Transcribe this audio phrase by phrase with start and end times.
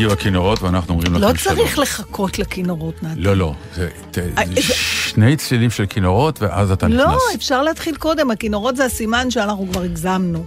[0.00, 1.56] הגיעו הכינורות ואנחנו אומרים לכם לא שלום.
[1.56, 3.20] צריך לחכות לכינורות, נתי.
[3.20, 3.88] לא, לא, זה
[4.38, 4.60] אה, זה-
[5.08, 7.00] שני צלילים של כינורות ואז אתה נכנס.
[7.00, 10.44] לא, אפשר להתחיל קודם, הכינורות זה הסימן שאנחנו כבר הגזמנו.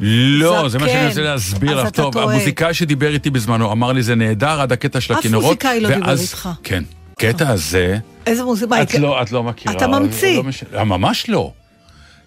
[0.00, 0.92] לא, זה מה כן.
[0.92, 1.88] שאני רוצה להסביר לך.
[1.90, 2.18] טוב.
[2.18, 5.44] המוזיקאי שדיבר איתי בזמנו אמר לי זה נהדר עד הקטע של אף הכינורות.
[5.46, 6.48] מוזיקאי לא דיבר איתך.
[6.62, 6.84] כן.
[7.18, 8.82] קטע הזה, איזה מוזיקה?
[8.82, 9.74] את לא, את לא מכירה.
[9.76, 10.36] אתה ממציא.
[10.36, 11.52] לא מש- אה, ממש לא.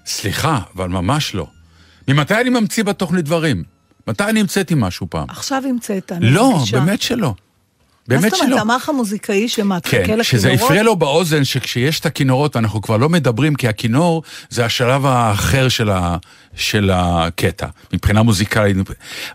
[0.05, 1.47] סליחה, אבל ממש לא.
[2.07, 3.63] ממתי אני ממציא בתוכנית דברים?
[4.07, 5.25] מתי אני המצאתי משהו פעם?
[5.29, 6.79] עכשיו המצאת, אני לא, מרגישה.
[6.79, 7.27] באמת שלא.
[7.27, 7.33] מה
[8.07, 8.61] באמת זאת אומרת, שלא.
[8.61, 10.25] אמר לך מוזיקאי שמה, תחכה כן, לכינורות?
[10.25, 15.05] שזה הפריע לו באוזן שכשיש את הכינורות אנחנו כבר לא מדברים, כי הכינור זה השלב
[15.05, 16.17] האחר של, ה,
[16.55, 18.77] של הקטע, מבחינה מוזיקלית.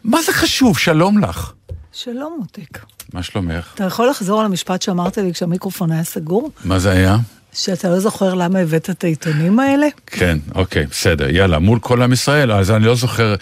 [0.05, 0.79] מה זה חשוב?
[0.79, 1.53] שלום לך.
[1.93, 2.79] שלום, מותק.
[3.13, 3.71] מה שלומך?
[3.75, 6.51] אתה יכול לחזור על המשפט שאמרת לי כשהמיקרופון היה סגור?
[6.65, 7.17] מה זה היה?
[7.53, 9.87] שאתה לא זוכר למה הבאת את העיתונים האלה?
[10.07, 13.35] כן, אוקיי, בסדר, יאללה, מול כל עם ישראל, אז אני לא זוכר...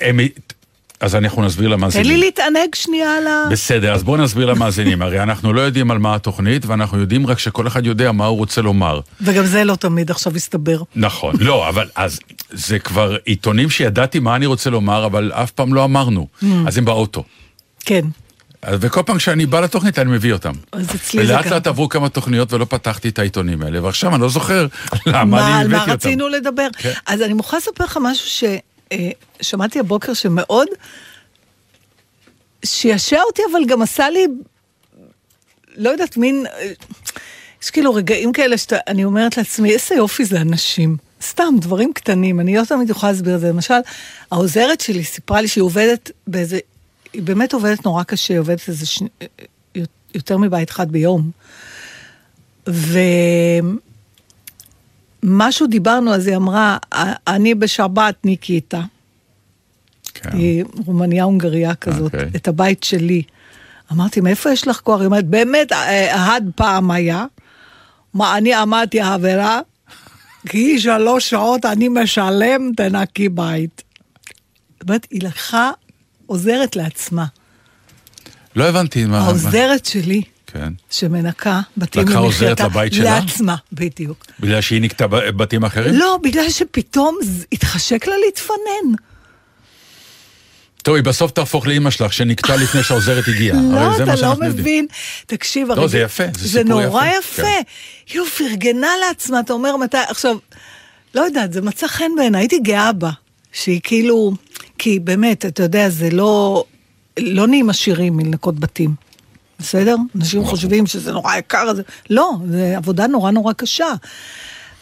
[0.00, 0.20] הם,
[1.00, 2.10] אז אנחנו נסביר תן למאזינים.
[2.10, 3.44] לי להתענג שנייה על ה...
[3.50, 5.02] בסדר, אז בואו נסביר למאזינים.
[5.02, 8.38] הרי אנחנו לא יודעים על מה התוכנית, ואנחנו יודעים רק שכל אחד יודע מה הוא
[8.38, 9.00] רוצה לומר.
[9.20, 10.82] וגם זה לא תמיד עכשיו הסתבר.
[10.96, 12.20] נכון, לא, אבל אז
[12.50, 16.26] זה כבר עיתונים שידעתי מה אני רוצה לומר, אבל אף פעם לא אמרנו.
[16.66, 17.24] אז הם באוטו.
[17.84, 18.04] כן.
[18.70, 20.52] וכל פעם כשאני בא לתוכנית אני מביא אותם.
[20.72, 21.52] אז אצלי זה ולאט גם.
[21.52, 24.66] לאט עברו כמה תוכניות ולא פתחתי את העיתונים האלה, ועכשיו אני לא זוכר
[25.06, 25.92] למה מה, אני מה הבאתי אותם.
[25.92, 26.66] רצינו לדבר?
[26.78, 26.92] כן.
[27.06, 28.28] אז אני מוכרחה לספר לך משהו
[29.42, 30.68] ששמעתי הבוקר שמאוד
[32.64, 34.26] שישע אותי, אבל גם עשה לי,
[35.76, 36.72] לא יודעת, מין, אה,
[37.62, 40.96] יש כאילו רגעים כאלה שאני אומרת לעצמי, איזה יופי זה אנשים.
[41.22, 43.48] סתם, דברים קטנים, אני לא תמיד יכולה להסביר את זה.
[43.48, 43.74] למשל,
[44.30, 46.58] העוזרת שלי סיפרה לי שהיא עובדת באיזה,
[47.12, 49.08] היא באמת עובדת נורא קשה, היא עובדת איזה שני,
[50.14, 51.30] יותר מבית אחד ביום.
[55.24, 56.78] ומשהו דיברנו, אז היא אמרה,
[57.28, 58.80] אני בשבת ניקיטה.
[60.14, 60.30] כן.
[60.36, 62.28] היא רומניה הונגריה כזאת, אוקיי.
[62.36, 63.22] את הבית שלי.
[63.92, 64.98] אמרתי, מאיפה יש לך כוח?
[65.00, 67.24] היא אומרת, באמת, אה, עד פעם היה.
[68.14, 69.60] מה, אני אמרתי, חברה,
[70.48, 73.82] כי שלוש שעות אני משלם, תנקי בית.
[74.80, 75.70] זאת אומרת, היא לקחה
[76.26, 77.26] עוזרת לעצמה.
[78.56, 79.10] לא הבנתי מה...
[79.10, 80.22] מה- העוזרת שלי,
[80.54, 80.72] כן.
[80.90, 83.20] שמנקה בתים לקחה עוזרת לבית שלה?
[83.20, 84.26] לעצמה, בדיוק.
[84.40, 85.94] בגלל שהיא נקטה בתים אחרים?
[85.94, 87.18] לא, בגלל שפתאום
[87.52, 88.94] התחשק לה להתפנן.
[90.82, 93.58] טוב, היא בסוף תהפוך לאימא שלך, שנקטה לפני שהעוזרת הגיעה.
[93.72, 94.34] לא, זה אתה לא.
[94.40, 94.86] מבין.
[95.26, 97.42] תקשיב, לא, הרי זה יפה, זה זה סיפור נורא יפה, יפה.
[97.42, 97.62] כן.
[98.06, 100.36] כאילו, פרגנה לעצמה, אתה אומר מתי, עכשיו,
[101.14, 103.10] לא יודעת, זה מצא חן בעיניי, הייתי גאה בה.
[103.52, 104.32] שהיא כאילו,
[104.78, 106.64] כי באמת, אתה יודע, זה לא,
[107.18, 109.03] לא נהיים עשירים מלנקות בתים.
[109.64, 109.96] בסדר?
[110.16, 111.82] אנשים חושבים שזה נורא יקר, זה...
[112.10, 113.92] לא, זו עבודה נורא נורא קשה.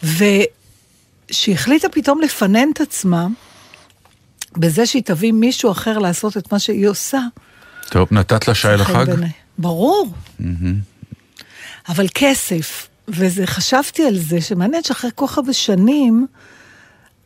[0.03, 3.27] ושהיא החליטה פתאום לפנן את עצמה,
[4.57, 7.19] בזה שהיא תביא מישהו אחר לעשות את מה שהיא עושה,
[7.89, 9.05] טוב, נתת לה שי לחג?
[9.07, 9.31] בעיניי.
[9.57, 10.13] ברור.
[11.89, 16.27] אבל כסף, וזה, חשבתי על זה, שמעניין שאחרי כל כך הרבה שנים,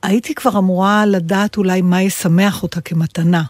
[0.03, 3.43] הייתי כבר אמורה לדעת אולי מה ישמח אותה כמתנה.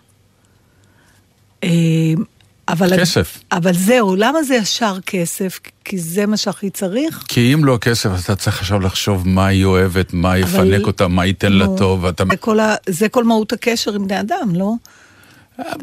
[2.70, 3.00] אה, אבל...
[3.00, 3.40] כסף.
[3.52, 5.60] אבל זהו, למה זה ישר כסף?
[5.86, 7.24] כי זה מה שהכי צריך?
[7.28, 11.08] כי אם לא כסף, אז אתה צריך עכשיו לחשוב מה היא אוהבת, מה יפנק אותה,
[11.08, 12.24] מה ייתן לה נו, טוב, ואתה...
[12.30, 12.76] זה כל, ה...
[12.90, 14.74] זה כל מהות הקשר עם בני אדם, לא?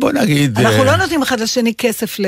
[0.00, 0.58] בוא נגיד...
[0.58, 2.26] אנחנו אה, לא נותנים אחד לשני כסף ל...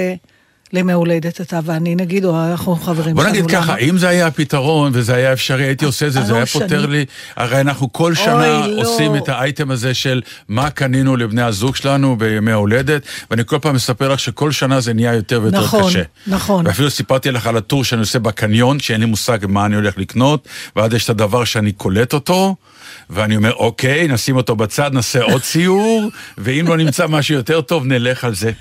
[0.73, 3.63] לימי הולדת, אתה ואני, נגיד, או אנחנו חברים בוא נגיד למה?
[3.63, 6.47] ככה, אם זה היה הפתרון וזה היה אפשרי, הייתי עושה את זה, זה אלון היה
[6.47, 6.93] פותר שני.
[6.93, 7.05] לי,
[7.37, 8.81] הרי אנחנו כל שנה לא.
[8.81, 13.75] עושים את האייטם הזה של מה קנינו לבני הזוג שלנו בימי ההולדת, ואני כל פעם
[13.75, 16.03] מספר לך שכל שנה זה נהיה יותר ויותר נכון, קשה.
[16.27, 16.67] נכון.
[16.67, 20.49] ואפילו סיפרתי לך על הטור שאני עושה בקניון, שאין לי מושג מה אני הולך לקנות,
[20.77, 22.57] ואז יש את הדבר שאני קולט אותו,
[23.11, 27.87] ואני אומר, אוקיי, נשים אותו בצד, נעשה עוד סיור, ואם לא נמצא משהו יותר טוב,
[27.87, 28.53] נלך על זה.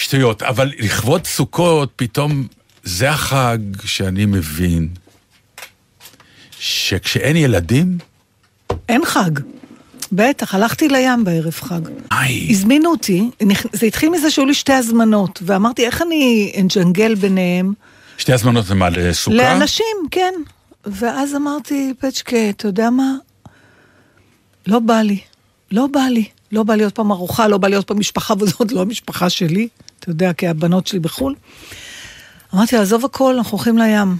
[0.00, 0.42] שטויות.
[0.42, 2.46] אבל לכבוד סוכות, פתאום,
[2.82, 4.88] זה החג שאני מבין,
[6.58, 7.98] שכשאין ילדים,
[8.88, 9.30] אין חג.
[10.12, 11.80] בטח, הלכתי לים בערב חג.
[12.12, 13.30] איי, הזמינו אותי,
[13.72, 17.72] זה התחיל מזה שהיו לי שתי הזמנות, ואמרתי, איך אני אנג'נגל ביניהם?
[18.18, 19.36] שתי הזמנות למה, לסוכה?
[19.36, 20.34] לאנשים, כן.
[20.86, 23.14] ואז אמרתי, פצ'קה, אתה יודע מה?
[24.66, 25.18] לא בא לי.
[25.70, 26.24] לא בא לי.
[26.52, 29.30] לא בא לי עוד פעם ארוחה, לא בא לי עוד פעם משפחה, וזאת לא המשפחה
[29.30, 29.68] שלי,
[30.00, 31.34] אתה יודע, כי הבנות שלי בחו"ל.
[32.54, 34.16] אמרתי, עזוב הכל, אנחנו הולכים לים.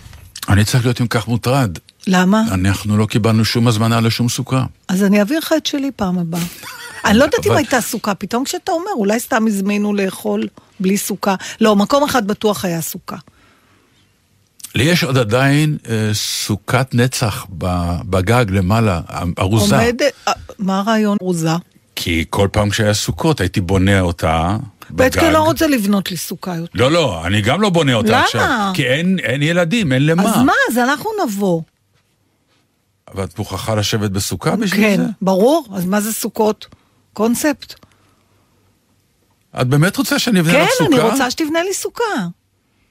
[0.49, 1.79] אני צריך להיות עם כך מוטרד.
[2.07, 2.43] למה?
[2.51, 4.65] אנחנו לא קיבלנו שום הזמנה לשום סוכה.
[4.89, 6.41] אז אני אעביר לך את שלי פעם הבאה.
[7.05, 10.47] אני לא יודעת אם הייתה סוכה, פתאום כשאתה אומר, אולי סתם הזמינו לאכול
[10.81, 11.35] בלי סוכה.
[11.61, 13.17] לא, מקום אחד בטוח היה סוכה.
[14.75, 17.47] לי יש עוד עדיין אה, סוכת נצח
[18.05, 19.01] בגג למעלה,
[19.39, 19.77] ארוזה.
[19.77, 19.97] עומד,
[20.29, 21.51] אה, מה הרעיון ארוזה?
[21.97, 24.57] כי כל פעם כשהיה סוכות הייתי בונה אותה
[24.93, 25.11] בגג.
[25.11, 26.79] פצ'קה לא רוצה לבנות לי סוכה יותר.
[26.79, 28.25] לא, לא, אני גם לא בונה אותה למה?
[28.25, 28.71] עכשיו.
[28.75, 30.23] כי אין, אין ילדים, אין למה.
[30.23, 31.63] אז מה, אז אנחנו נבוא.
[33.15, 35.07] אבל את מוכרחה לשבת בסוכה בשביל כן, זה?
[35.23, 36.67] ברור, אז מה זה סוכות?
[37.13, 37.75] קונספט.
[39.61, 40.97] את באמת רוצה שאני אבנה כן, לך סוכה?
[40.97, 42.03] אני רוצה שתבנה לי סוכה.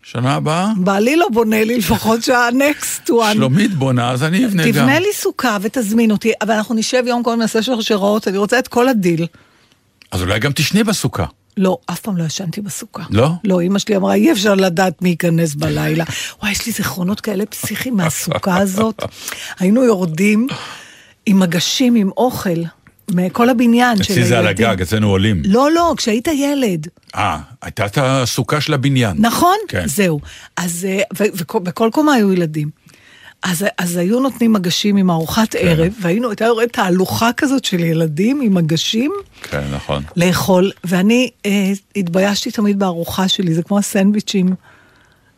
[0.03, 0.71] שנה הבאה?
[0.77, 3.33] בעלי לא בונה לי לפחות שה-next one.
[3.33, 4.71] שלומית בונה, אז אני אבנה גם.
[4.71, 8.67] תבנה לי סוכה ותזמין אותי, אבל אנחנו נשב יום קודם נעשה שרשראות, אני רוצה את
[8.67, 9.27] כל הדיל.
[10.11, 11.25] אז אולי גם תישני בסוכה.
[11.61, 13.03] לא, אף פעם לא ישנתי בסוכה.
[13.09, 13.29] לא?
[13.43, 16.03] לא, אמא שלי אמרה, אי אפשר לדעת מי ייכנס בלילה.
[16.41, 19.03] וואי, יש לי זיכרונות כאלה פסיכיים מהסוכה הזאת.
[19.59, 20.47] היינו יורדים
[21.25, 22.49] עם מגשים, עם אוכל,
[23.11, 24.29] מכל הבניין של אצלי הילדים.
[24.29, 25.41] זה על הגג, אצלנו עולים.
[25.45, 26.87] לא, לא, כשהיית ילד.
[27.15, 29.17] אה, הייתה את הסוכה של הבניין.
[29.19, 29.57] נכון?
[29.67, 29.87] כן.
[29.87, 30.19] זהו.
[30.57, 32.69] אז, אה, ו- וכל- בכל קומה היו ילדים.
[33.43, 35.59] אז, אז היו נותנים מגשים עם ארוחת כן.
[35.61, 40.03] ערב, והיינו, הייתה יורדת תהלוכה כזאת של ילדים עם מגשים כן, נכון.
[40.15, 44.55] לאכול, ואני אה, התביישתי תמיד בארוחה שלי, זה כמו הסנדוויצ'ים,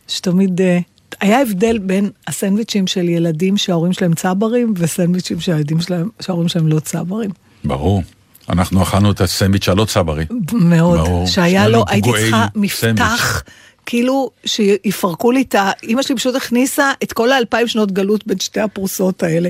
[0.07, 0.61] שתמיד...
[0.61, 0.79] אה,
[1.21, 6.79] היה הבדל בין הסנדוויצ'ים של ילדים שההורים שלהם צברים, וסנדוויצ'ים שהילדים שלהם, שההורים שלהם לא
[6.79, 7.29] צברים.
[7.63, 8.03] ברור.
[8.49, 10.25] אנחנו אכלנו את הסנדוויץ' הלא צברי.
[10.53, 10.99] מאוד.
[10.99, 11.27] ברור.
[11.27, 12.47] שהיה לו, הייתי צריכה.
[12.55, 13.43] מפתח,
[13.85, 15.71] כאילו שיפרקו לי את ה...
[15.83, 19.49] אימא שלי פשוט הכניסה את כל האלפיים שנות גלות בין שתי הפרוסות האלה.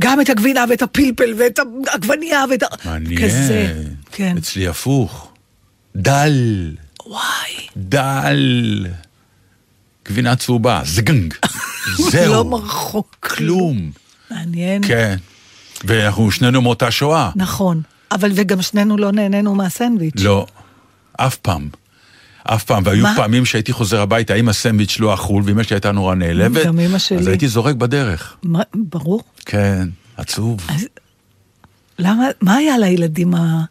[0.00, 1.58] גם את הגבינה ואת הפלפל ואת
[1.88, 2.66] העגבנייה ואת ה...
[2.84, 3.28] מעניין.
[3.28, 3.74] כזה.
[4.12, 4.36] כן.
[4.38, 5.32] אצלי הפוך.
[5.96, 6.70] דל.
[7.06, 7.52] וואי.
[7.76, 8.86] דל.
[10.08, 11.34] גבינה צהובה, זגנג.
[12.10, 12.32] זהו.
[12.34, 13.16] לא מרחוק.
[13.20, 13.90] כלום.
[14.30, 14.86] מעניין.
[14.86, 15.16] כן.
[15.84, 17.30] ואנחנו שנינו מאותה שואה.
[17.36, 17.82] נכון.
[18.12, 20.20] אבל וגם שנינו לא נהנינו מהסנדוויץ'.
[20.20, 20.46] לא,
[21.16, 21.68] אף פעם.
[22.44, 23.12] אף פעם, והיו מה?
[23.16, 26.94] פעמים שהייתי חוזר הביתה, אם הסנדוויץ' לא אכול, ואמא שלי הייתה נורא נעלבת, גם אמא
[26.94, 27.30] אז שלי.
[27.30, 28.36] הייתי זורק בדרך.
[28.42, 29.22] מה, ברור.
[29.46, 30.60] כן, עצוב.
[30.68, 30.86] אז
[31.98, 33.64] למה, מה היה לילדים ה...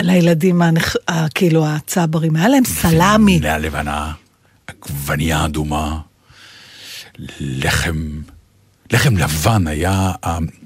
[0.00, 0.96] לילדים הנכ...
[1.08, 1.28] ה...
[1.28, 2.36] כאילו הצברים?
[2.36, 3.38] היה להם סלמי.
[3.38, 4.12] גבינה לבנה,
[4.66, 5.98] עגבנייה אדומה,
[7.40, 8.20] לחם,
[8.92, 10.12] לחם לבן היה,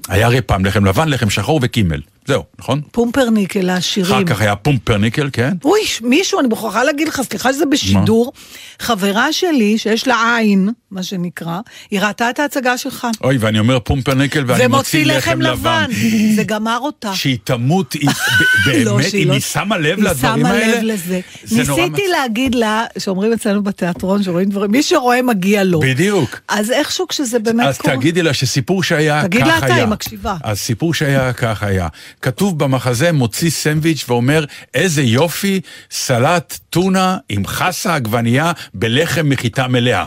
[0.07, 2.01] היה הרי פעם לחם לבן, לחם שחור וקימל.
[2.27, 2.81] זהו, נכון?
[2.91, 4.13] פומפרניקל העשירים.
[4.13, 5.53] אחר כך היה פומפרניקל, כן?
[5.65, 8.31] אוי, מישהו, אני מוכרחה להגיד לך, סליחה שזה בשידור,
[8.79, 11.59] חברה שלי, שיש לה עין, מה שנקרא,
[11.91, 13.07] היא ראתה את ההצגה שלך.
[13.23, 15.85] אוי, ואני אומר פומפרניקל ואני מוציא לחם לבן.
[16.35, 17.13] זה גמר אותה.
[17.15, 18.09] שהיא תמות, היא-
[18.85, 20.65] לא, באמת, שהיא אם לא- היא שמה לב לדברים האלה?
[20.65, 21.19] היא שמה לב לזה.
[21.51, 25.79] ניסיתי להגיד לה, שאומרים אצלנו בתיאטרון, שרואים דברים, מי שרואה מגיע לו.
[25.79, 26.39] בדיוק.
[26.47, 27.95] אז איכשהו כשזה באמת אז קורה...
[27.97, 29.59] תגידי לה שסיפור שהיה כך תגיד היה.
[29.59, 30.35] לה אתה, היא מקשיבה.
[30.43, 31.87] אז סיפור שהיה כך היה.
[32.23, 35.61] כתוב במחזה, מוציא סנדוויץ' ואומר, איזה יופי,
[35.91, 40.05] סלט טונה עם חסה עגבנייה בלחם מחיטה מלאה.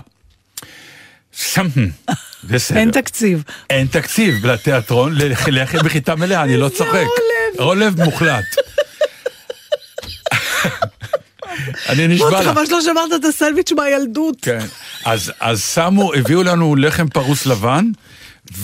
[2.45, 2.79] בסדר.
[2.81, 3.43] אין תקציב.
[3.71, 5.15] אין תקציב לתיאטרון
[5.47, 6.93] ללחם בחיטה מלאה, אני לא צוחק.
[7.59, 7.59] עולב.
[7.59, 8.45] עולב מוחלט.
[11.89, 12.47] אני נשבע לך.
[12.49, 14.37] חבל שלא שמרת את הסנדוויץ' מהילדות.
[14.43, 14.67] כן.
[15.41, 17.91] אז שמו, הביאו לנו לחם פרוס לבן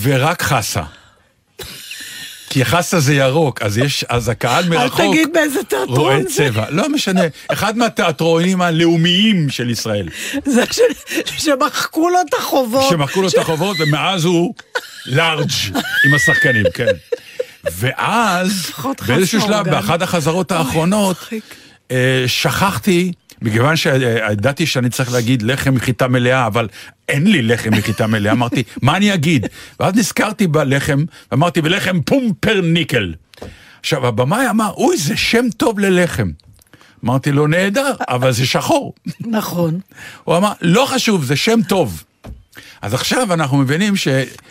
[0.03, 0.83] ורק חסה.
[2.53, 6.29] כי חסה זה ירוק, אז יש, אז הקהל אל מרחוק תגיד באיזה רואה תיאטרון זה.
[6.29, 6.65] צבע.
[6.71, 10.09] לא משנה, אחד מהתיאטרונים הלאומיים של ישראל.
[10.45, 10.81] זה ש-
[11.45, 12.89] שמחקו לו את החובות.
[12.91, 14.55] שמחקו לו את החובות, ומאז הוא
[15.07, 15.51] לארג'
[16.07, 16.87] עם השחקנים, כן.
[17.79, 18.71] ואז,
[19.07, 19.69] באיזשהו שלב.
[19.71, 21.17] באחת החזרות האחרונות.
[21.91, 26.69] אה, שכחתי, מכיוון שידעתי שאני צריך להגיד לחם מחיטה מלאה, אבל
[27.09, 29.47] אין לי לחם מחיטה מלאה, אמרתי, מה אני אגיד?
[29.81, 33.15] ואז נזכרתי בלחם, ואמרתי, ולחם פומפרניקל.
[33.81, 36.31] עכשיו, הבמאי אמר, אוי, זה שם טוב ללחם.
[37.05, 38.95] אמרתי לו, נהדר, אבל זה שחור.
[39.21, 39.81] נכון.
[40.25, 42.05] הוא אמר, לא חשוב, זה שם טוב.
[42.83, 43.95] אז עכשיו אנחנו מבינים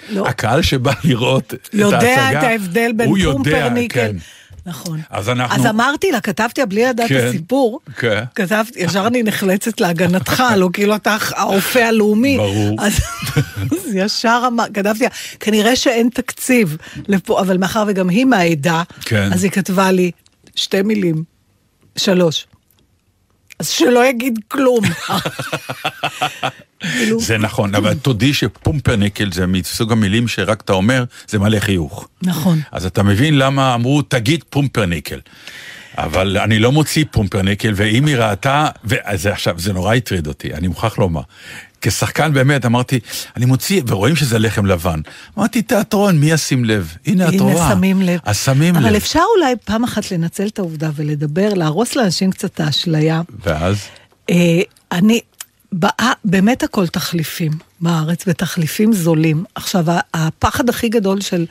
[0.09, 0.25] לא.
[0.25, 3.99] שהקהל שבא לראות את ההצגה, יודע את ההבדל בין פומפרניקל.
[3.99, 4.15] כן.
[4.65, 4.99] נכון.
[5.09, 5.55] אז אנחנו...
[5.55, 8.23] אז אמרתי לה, כתבתי בלי לדעת את כן, הסיפור, כן.
[8.35, 12.37] כתבתי, ישר אני נחלצת להגנתך, לא כאילו אתה הרופא הלאומי.
[12.37, 12.77] ברור.
[12.79, 12.99] אז
[13.71, 16.77] אז ישר אמר, כתבתי לה, כנראה שאין תקציב
[17.07, 19.33] לפה, אבל מאחר וגם היא מהעדה, כן.
[19.33, 20.11] אז היא כתבה לי
[20.55, 21.23] שתי מילים,
[21.97, 22.47] שלוש.
[23.61, 24.79] אז שלא יגיד כלום.
[27.27, 32.07] זה נכון, אבל תודי שפומפרניקל זה מסוג המילים שרק אתה אומר, זה מלא חיוך.
[32.21, 32.59] נכון.
[32.71, 35.19] אז אתה מבין למה אמרו, תגיד פומפרניקל.
[35.97, 40.67] אבל אני לא מוציא פומפרניקל, ואם היא ראתה, וזה עכשיו, זה נורא הטריד אותי, אני
[40.67, 41.21] מוכרח לומר.
[41.81, 42.99] כשחקן באמת אמרתי,
[43.37, 45.01] אני מוציא, ורואים שזה לחם לבן.
[45.37, 46.95] אמרתי, תיאטרון, מי ישים לב?
[47.05, 47.65] הנה את רואה.
[47.65, 48.19] הנה, שמים לב.
[48.23, 48.85] אז שמים לב.
[48.85, 53.21] אבל אפשר אולי פעם אחת לנצל את העובדה ולדבר, להרוס לאנשים קצת את האשליה.
[53.45, 53.77] ואז?
[54.29, 54.61] אה,
[54.91, 55.19] אני,
[55.71, 59.43] באה, באמת הכל תחליפים בארץ, ותחליפים זולים.
[59.55, 61.45] עכשיו, הפחד הכי גדול של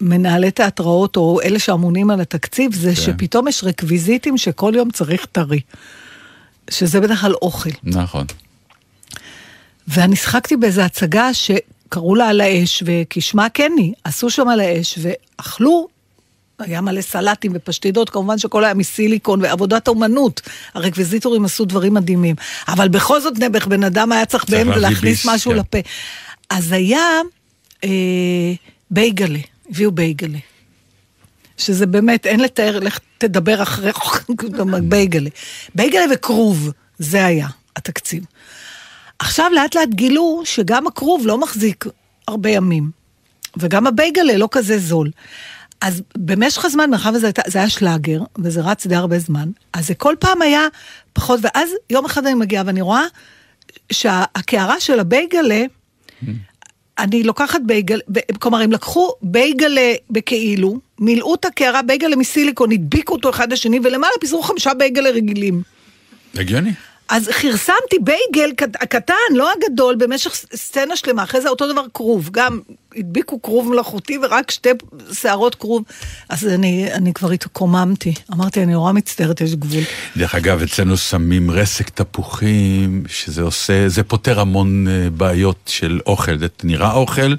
[0.00, 2.94] מנהלי תיאטראות, או אלה שאמונים על התקציב, זה כן.
[2.94, 5.60] שפתאום יש רקוויזיטים שכל יום צריך טרי.
[6.70, 7.70] שזה בדרך כלל אוכל.
[7.84, 8.26] נכון.
[9.88, 14.98] ואני שחקתי באיזו הצגה שקראו לה על האש, וכשמה כן היא, עשו שם על האש,
[15.02, 15.88] ואכלו,
[16.58, 20.40] היה מלא סלטים ופשטידות, כמובן שהכל היה מסיליקון ועבודת אומנות.
[20.74, 22.36] הרקוויזיטורים עשו דברים מדהימים.
[22.68, 25.58] אבל בכל זאת, נעבך, בן אדם היה צריך בהם להכניס ביס, משהו כן.
[25.58, 25.78] לפה.
[26.50, 27.20] אז היה
[27.84, 27.90] אה,
[28.90, 29.38] בייגלה,
[29.70, 30.38] הביאו בייגלה.
[31.58, 33.90] שזה באמת, אין לתאר, לך תדבר אחרי
[34.82, 35.30] בייגלה.
[35.74, 38.24] בייגלה וכרוב, זה היה התקציב.
[39.18, 41.84] עכשיו לאט לאט גילו שגם הכרוב לא מחזיק
[42.28, 42.90] הרבה ימים,
[43.56, 45.10] וגם הבייגלה לא כזה זול.
[45.80, 50.14] אז במשך הזמן, מאחר וזה היה שלאגר, וזה רץ די הרבה זמן, אז זה כל
[50.18, 50.62] פעם היה
[51.12, 53.02] פחות, ואז יום אחד אני מגיעה ואני רואה
[53.92, 55.64] שהקערה של הבייגלה,
[56.98, 63.14] אני לוקחת בייגל, ב- כלומר, הם לקחו בייגלה בכאילו, מילאו את הקערה בייגלה מסיליקון, הדביקו
[63.14, 65.62] אותו אחד לשני, ולמעלה פיזרו חמישה בייגלה רגילים.
[66.34, 66.72] הגיוני.
[67.08, 71.22] אז כרסמתי בייגל קט- הקטן, לא הגדול, במשך סצנה שלמה.
[71.22, 72.60] אחרי זה אותו דבר כרוב, גם
[72.96, 74.68] הדביקו כרוב מלאכותי ורק שתי
[75.12, 75.82] שערות כרוב.
[76.28, 78.14] אז אני, אני כבר התקוממתי.
[78.32, 79.82] אמרתי, אני נורא מצטערת, יש גבול.
[80.16, 86.38] דרך אגב, אצלנו שמים רסק תפוחים, שזה עושה, זה פותר המון אה, בעיות של אוכל.
[86.38, 87.34] זה נראה אוכל,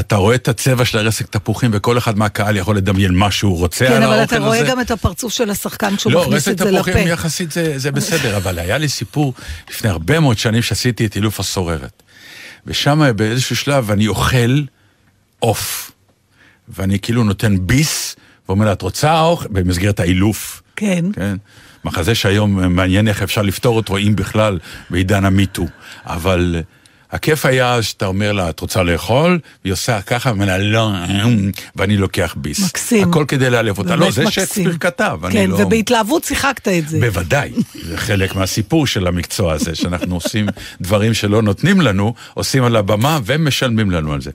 [0.00, 3.86] אתה רואה את הצבע של הרסק תפוחים, וכל אחד מהקהל יכול לדמיין מה שהוא רוצה
[3.86, 4.46] כן, על אבל האוכל אתה הזה.
[4.46, 6.82] רואה גם את הפרצוף של השחקן כשהוא לא, מכניס רסק את זה לפה.
[6.90, 9.34] תפוחים יחסית זה, זה בסדר, אבל היה לי סיפור
[9.70, 12.02] לפני הרבה מאוד שנים שעשיתי את אילוף הסוררת.
[12.66, 14.60] ושם באיזשהו שלב אני אוכל
[15.42, 15.92] עוף,
[16.68, 18.16] ואני כאילו נותן ביס,
[18.48, 19.48] ואומר לה, את רוצה אוכל?
[19.48, 20.62] במסגרת האילוף.
[20.76, 21.04] כן.
[21.12, 21.36] כן?
[21.84, 24.58] מחזה שהיום מעניין איך אפשר לפתור אותו, אם בכלל,
[24.90, 25.66] בעידן המיטו.
[26.06, 26.62] אבל
[27.12, 29.38] הכיף היה שאתה אומר לה, את רוצה לאכול?
[29.64, 32.64] והיא עושה ככה, ואומרת לא, אמ", ואני לוקח ביס.
[32.64, 33.08] מקסים.
[33.08, 33.96] הכל כדי להעלב אותה.
[33.96, 34.30] לא, זה.
[34.30, 35.56] שייקספיר כתב, אני כן, לא...
[35.56, 37.00] ובהתלהבות שיחקת את זה.
[37.00, 37.52] בוודאי,
[37.82, 40.46] זה חלק מהסיפור של המקצוע הזה, שאנחנו עושים
[40.80, 44.30] דברים שלא נותנים לנו, עושים על הבמה ומשלמים לנו על זה.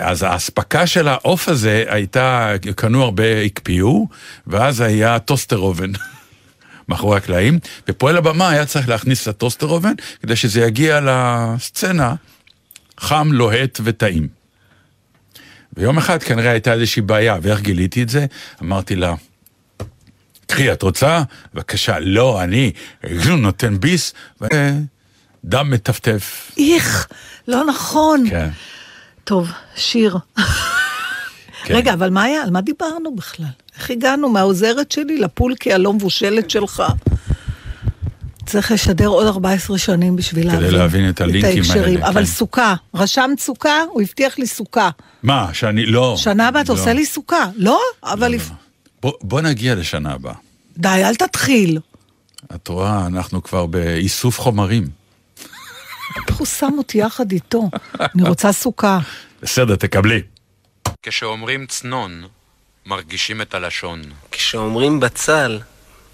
[0.00, 4.08] אז האספקה של העוף הזה הייתה, קנו הרבה, הקפיאו,
[4.46, 5.90] ואז היה טוסטר אובן.
[6.90, 9.92] מאחורי הקלעים, ופועל הבמה היה צריך להכניס לטוסטר אובן,
[10.22, 12.14] כדי שזה יגיע לסצנה
[13.00, 14.28] חם, לוהט וטעים.
[15.76, 18.26] ויום אחד כנראה הייתה איזושהי בעיה, ואיך גיליתי את זה?
[18.62, 19.14] אמרתי לה,
[20.46, 21.22] קחי, את רוצה?
[21.54, 21.98] בבקשה.
[21.98, 22.72] לא, אני
[23.38, 26.52] נותן ביס, ודם מטפטף.
[26.58, 27.08] איך,
[27.48, 28.24] לא נכון.
[28.30, 28.48] כן.
[29.24, 30.18] טוב, שיר.
[31.64, 31.74] כן.
[31.74, 32.42] רגע, אבל מה היה?
[32.42, 33.46] על מה דיברנו בכלל?
[33.78, 36.82] איך הגענו מהעוזרת שלי לפולקי הלא מבושלת שלך?
[38.46, 40.74] צריך לשדר עוד 14 שנים בשביל כדי להבין.
[40.74, 41.96] להבין את הלינקים ההקשרים.
[41.96, 42.26] האלה, אבל כן.
[42.26, 43.82] סוכה, רשמת סוכה?
[43.90, 44.90] הוא הבטיח לי סוכה.
[45.22, 46.14] מה, שאני לא...
[46.18, 46.78] שנה הבאה אתה לא.
[46.78, 47.80] עושה לי סוכה, לא?
[48.04, 48.28] אבל...
[48.32, 48.50] לפ-
[49.02, 50.34] בוא, בוא נגיע לשנה הבאה.
[50.78, 51.78] די, אל תתחיל.
[52.54, 54.88] את רואה, אנחנו כבר באיסוף חומרים.
[56.28, 57.70] איך הוא שם אותי יחד איתו?
[58.00, 58.98] אני רוצה סוכה.
[59.42, 60.20] בסדר, תקבלי.
[61.02, 62.28] כשאומרים צנון,
[62.86, 64.02] מרגישים את הלשון.
[64.30, 65.60] כשאומרים בצל,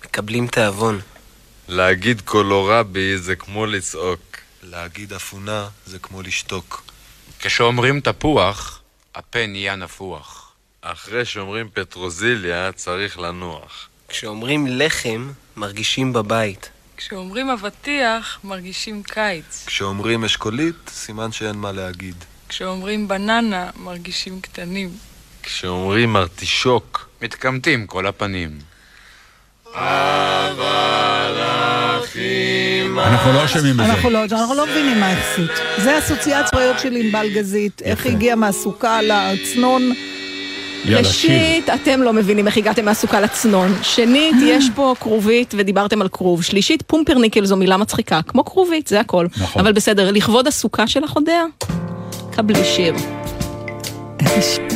[0.04, 1.00] מקבלים תיאבון.
[1.68, 4.20] להגיד קולורבי זה כמו לצעוק.
[4.62, 6.82] להגיד אפונה זה כמו לשתוק.
[7.38, 8.82] כשאומרים תפוח,
[9.14, 10.52] הפה נהיה נפוח.
[10.80, 13.88] אחרי שאומרים פטרוזיליה צריך לנוח.
[14.08, 16.70] כשאומרים לחם, מרגישים בבית.
[16.96, 19.64] כשאומרים אבטיח, מרגישים קיץ.
[19.66, 22.24] כשאומרים אשכולית, סימן שאין מה להגיד.
[22.48, 24.90] כשאומרים בננה, מרגישים קטנים.
[25.42, 28.50] כשאומרים ארטישוק, מתקמטים כל הפנים.
[29.74, 31.36] אבל
[32.04, 33.84] אחים אנחנו לא אשמים בזה.
[33.84, 35.50] אנחנו לא, אנחנו לא מבינים מה הכסות.
[35.78, 39.92] זה אסוציאציות של ענבל גזית, איך היא הגיעה מהסוכה לצנון.
[40.84, 41.30] יאללה, שיר.
[41.30, 43.74] ראשית, אתם לא מבינים איך הגעתם מהסוכה לצנון.
[43.82, 46.42] שנית, יש פה כרובית ודיברתם על כרוב.
[46.42, 49.26] שלישית, פומפרניקל זו מילה מצחיקה, כמו כרובית, זה הכל.
[49.36, 49.62] נכון.
[49.62, 51.44] אבל בסדר, לכבוד הסוכה שלך, אודיה,
[52.36, 52.94] קבלי שיר.
[54.22, 54.75] אף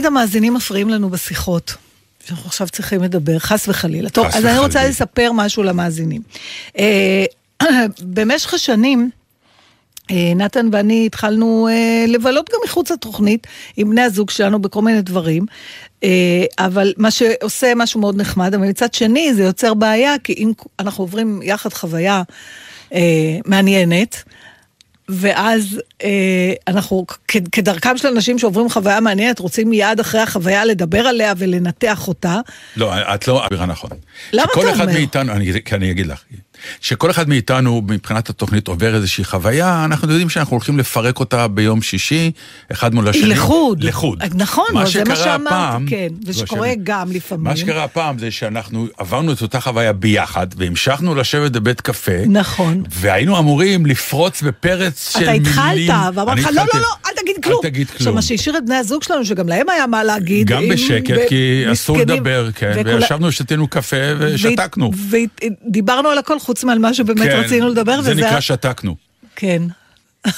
[0.00, 1.74] תמיד המאזינים מפריעים לנו בשיחות?
[2.26, 4.10] שאנחנו עכשיו צריכים לדבר, חס וחלילה.
[4.10, 4.88] טוב, אז אני רוצה.
[4.88, 6.22] לספר משהו למאזינים.
[6.78, 7.24] אה,
[8.14, 9.10] במשך השנים,
[10.10, 15.02] אה, נתן ואני התחלנו אה, לבלות גם מחוץ לתוכנית עם בני הזוג שלנו בכל מיני
[15.02, 15.46] דברים,
[16.58, 21.04] אבל מה שעושה משהו מאוד נחמד, אבל מצד שני זה יוצר בעיה, כי אם אנחנו
[21.04, 22.22] עוברים יחד חוויה
[23.46, 24.24] מעניינת,
[25.12, 26.08] ואז אה,
[26.68, 32.08] אנחנו, כ- כדרכם של אנשים שעוברים חוויה מעניינת, רוצים מיד אחרי החוויה לדבר עליה ולנתח
[32.08, 32.40] אותה.
[32.76, 33.90] לא, את לא אמירה נכון.
[34.32, 34.92] למה אתה אחד אומר?
[34.92, 36.22] מאיתנו, אני, כי אני אגיד לך,
[36.80, 41.82] שכל אחד מאיתנו, מבחינת התוכנית, עובר איזושהי חוויה, אנחנו יודעים שאנחנו הולכים לפרק אותה ביום
[41.82, 42.30] שישי,
[42.72, 43.26] אחד מול השני.
[43.26, 43.84] לחוד.
[43.84, 44.22] לחוד.
[44.34, 47.44] נכון, מה זה מה שאמרתי, הפעם- כן, ושקורה שאני- גם לפעמים.
[47.44, 52.12] מה שקרה הפעם זה שאנחנו עברנו את אותה חוויה ביחד, והמשכנו לשבת בבית קפה.
[52.28, 52.82] נכון.
[52.90, 55.46] והיינו אמורים לפרוץ בפרץ של אתה מילים.
[55.46, 57.60] התחלת, ואמרתי אני לך, לא, לא, לא, אל תגיד כלום.
[57.64, 58.14] אל תגיד עכשיו, כלום.
[58.14, 60.46] מה שהשאיר את בני הזוג שלנו, שגם להם היה מה להגיד.
[60.46, 64.90] גם בשקט, כי אסור לדבר, כן, וישבנו, שתינו קפה ושתקנו.
[65.10, 68.26] ודיברנו על הכל חוץ מעל מה שבאמת כן, רצינו לדבר, זה וזה...
[68.26, 68.96] נקרא שתקנו.
[69.36, 69.62] כן.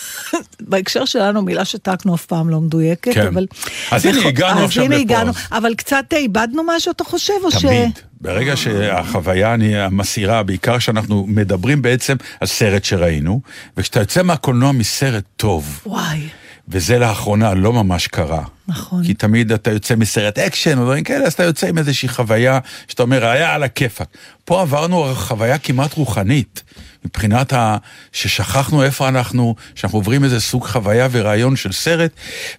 [0.61, 3.27] בהקשר שלנו מילה שתקנו אף פעם לא מדויקת, כן.
[3.27, 3.47] אבל...
[3.91, 5.33] אז הנה, נכון, הגענו עכשיו לפה, הגענו.
[5.53, 7.57] אבל קצת איבדנו משהו, אתה חושב, או ש...
[7.57, 7.99] תמיד.
[8.21, 13.41] ברגע שהחוויה המסעירה, בעיקר שאנחנו מדברים בעצם על סרט שראינו,
[13.77, 16.29] וכשאתה יוצא מהקולנוע מסרט טוב, וואי,
[16.69, 18.45] וזה לאחרונה לא ממש קרה.
[18.69, 19.05] נכון.
[19.05, 22.59] כי תמיד אתה יוצא מסרט אקשן או דברים כאלה, אז אתה יוצא עם איזושהי חוויה
[22.89, 24.09] שאתה אומר, היה על הכיפאק.
[24.45, 26.63] פה עברנו חוויה כמעט רוחנית,
[27.05, 27.77] מבחינת ה...
[28.13, 32.11] ששכחנו איפה אנחנו, שאנחנו עוברים איזה סוג חוויה ורעיון של סרט,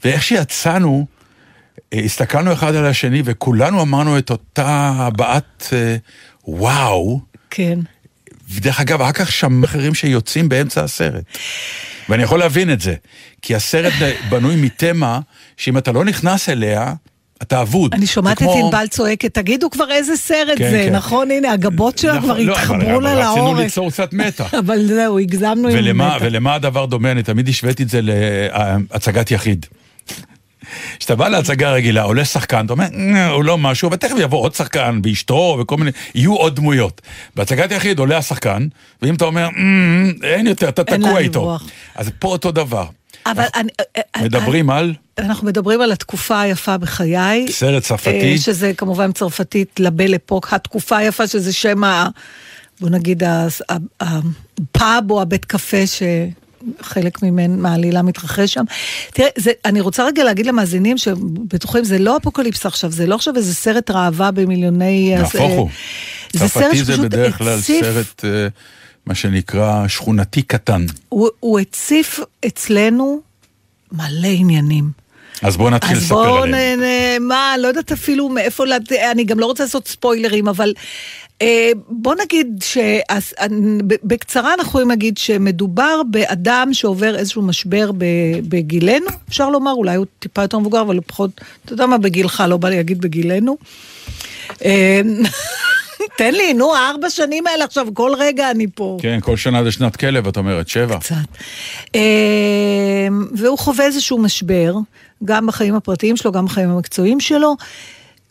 [0.03, 1.05] ואיך שיצאנו,
[1.93, 5.95] אה, הסתכלנו אחד על השני וכולנו אמרנו את אותה הבעת אה,
[6.47, 7.19] וואו.
[7.49, 7.79] כן.
[8.53, 11.23] ודרך אגב, רק כך שם אחרים שיוצאים באמצע הסרט.
[12.09, 12.95] ואני יכול להבין את זה,
[13.41, 13.93] כי הסרט
[14.29, 15.19] בנוי מתמה
[15.57, 16.93] שאם אתה לא נכנס אליה,
[17.41, 17.93] אתה אבוד.
[17.93, 20.95] אני שומעת את ענבל צועקת, תגידו כבר איזה סרט כן, זה, כן.
[20.95, 21.31] נכון?
[21.31, 23.59] הנה, הגבות שלה נכון, כבר לא, התחברו לה אבל רצינו לעורף.
[23.59, 24.53] ליצור קצת מתח.
[24.65, 26.17] אבל זהו, הגזמנו עם מתח.
[26.21, 27.11] ולמה הדבר דומה?
[27.11, 29.65] אני תמיד השוויתי את זה להצגת יחיד.
[30.99, 34.55] כשאתה בא להצגה רגילה, עולה שחקן, אתה אומר, "אה, הוא לא משהו, ותכף יבוא עוד
[34.55, 37.01] שחקן, ואשתו, וכל מיני, יהיו עוד דמויות.
[37.35, 38.67] בהצגת יחיד עולה השחקן,
[39.01, 41.57] ואם אתה אומר, "אה, אין יותר, אתה תקוע איתו.
[41.95, 42.85] אז פה אותו דבר.
[43.25, 43.69] אבל אני...
[43.97, 47.45] אה, מדברים על אנחנו מדברים על התקופה היפה בחיי.
[47.49, 48.37] סרט צרפתי.
[48.37, 52.07] שזה כמובן צרפתית לבל אפוק, התקופה היפה שזה שם ה...
[52.81, 53.23] בוא נגיד
[53.99, 55.87] הפאב או הבית קפה
[56.81, 58.63] שחלק ממנו, מהעלילה מתרחש שם.
[59.13, 63.35] תראה, זה, אני רוצה רגע להגיד למאזינים שבטוחים, זה לא אפוקליפסה עכשיו, זה לא עכשיו
[63.35, 65.15] איזה סרט ראווה במיליוני...
[65.17, 65.69] נהפוך אה, הוא.
[66.33, 68.47] זה סרט צרפתי זה שפשוט בדרך כלל הציף- סרט, אה,
[69.05, 70.85] מה שנקרא, שכונתי קטן.
[71.09, 73.21] הוא, הוא הציף אצלנו
[73.91, 75.03] מלא עניינים.
[75.41, 76.79] אז בואו נתחיל אז לספר בואו עליהם.
[76.79, 76.83] נ...
[76.83, 78.63] נ- מה, לא יודעת אפילו מאיפה.
[79.11, 80.75] אני גם לא רוצה לעשות ספוילרים, אבל אה,
[81.89, 87.91] בוא נגיד שבקצרה אנחנו יכולים להגיד שמדובר באדם שעובר איזשהו משבר.
[88.49, 91.31] בגילנו, אפשר לומר, אולי הוא טיפה יותר מבוגר, אבל לפחות,
[91.65, 93.57] אתה יודע מה, בגילך, לא בא לי להגיד בגילנו.
[94.65, 95.01] אה,
[96.17, 98.97] תן לי, נו, הארבע שנים האלה עכשיו, כל רגע אני פה.
[99.01, 100.97] כן, כל שנה זה שנת כלב, את אומרת, שבע.
[100.99, 101.15] קצת.
[101.95, 104.75] אה, והוא חווה איזשהו משבר,
[105.25, 107.55] גם בחיים הפרטיים שלו, גם בחיים המקצועיים שלו,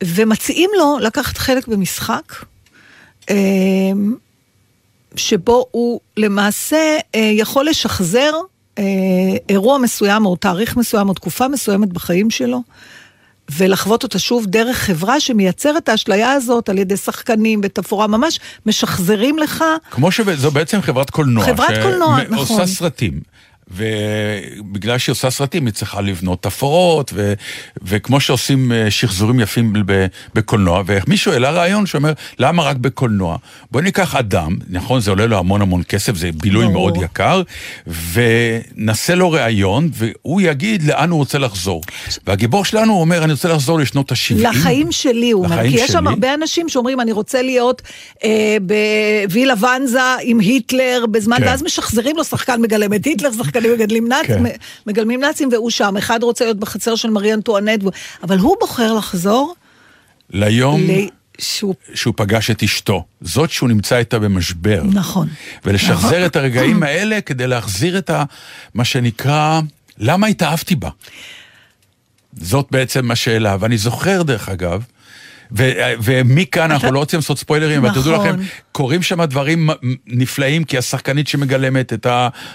[0.05, 2.47] ומציעים לו לקחת חלק במשחק, אה,
[5.17, 8.33] שבו הוא למעשה אה, יכול לשחזר
[8.79, 8.85] אה,
[9.49, 12.63] אירוע מסוים, או תאריך מסוים, או תקופה מסוימת בחיים שלו.
[13.57, 19.39] ולחוות אותה שוב דרך חברה שמייצרת את האשליה הזאת על ידי שחקנים ותפאורה, ממש משחזרים
[19.39, 21.45] לך כמו שזו בעצם חברת קולנוע.
[21.45, 22.47] חברת קולנוע, נכון.
[22.47, 23.21] שעושה סרטים.
[23.77, 27.33] ובגלל שהיא עושה סרטים היא צריכה לבנות תפאורות, ו...
[27.83, 29.73] וכמו שעושים אה, שחזורים יפים.
[30.35, 33.37] בקולנוע, ומישהו העלה רעיון שאומר, למה רק בקולנוע?
[33.71, 36.75] בוא ניקח אדם, נכון, זה עולה לו המון המון כסף, זה בילוי ברור.
[36.75, 37.43] מאוד יקר,
[38.13, 41.83] ונעשה לו ראיון, והוא יגיד לאן הוא רוצה לחזור.
[42.27, 44.35] והגיבור שלנו אומר, אני רוצה לחזור לשנות ה-70.
[44.37, 46.07] לחיים שלי, הוא אומר, כי יש שם.
[46.07, 47.83] הרבה אנשים שאומרים, אני רוצה להיות
[48.25, 51.43] אה, בווילה ואנזה עם היטלר בזמן, כן.
[51.47, 54.43] ואז משחזרים לו שחקן מגלם את היטלר, שחקנים מגדלים נאצ, כן.
[54.87, 55.97] מגלמים נאצים, והוא שם.
[55.97, 57.85] אחד רוצה להיות בחצר של מרי אנטואנט,
[58.23, 59.55] אבל הוא בוחר לחזור
[60.31, 60.81] ליום.
[61.39, 61.75] שהוא...
[61.95, 64.83] שהוא פגש את אשתו, זאת שהוא נמצא איתה במשבר.
[64.85, 65.29] נכון.
[65.65, 68.25] ולשחזר את הרגעים האלה כדי להחזיר את ה...
[68.75, 69.61] מה שנקרא,
[69.99, 70.89] למה התאהבתי בה?
[72.37, 74.85] זאת בעצם השאלה, ואני זוכר דרך אגב,
[75.57, 75.73] ו-
[76.03, 78.29] ומכאן אנחנו לא רוצים לעשות ספוילרים, אבל תדעו נכון.
[78.29, 79.71] לכם, קורים שם דברים
[80.07, 82.07] נפלאים, כי השחקנית שמגלמת את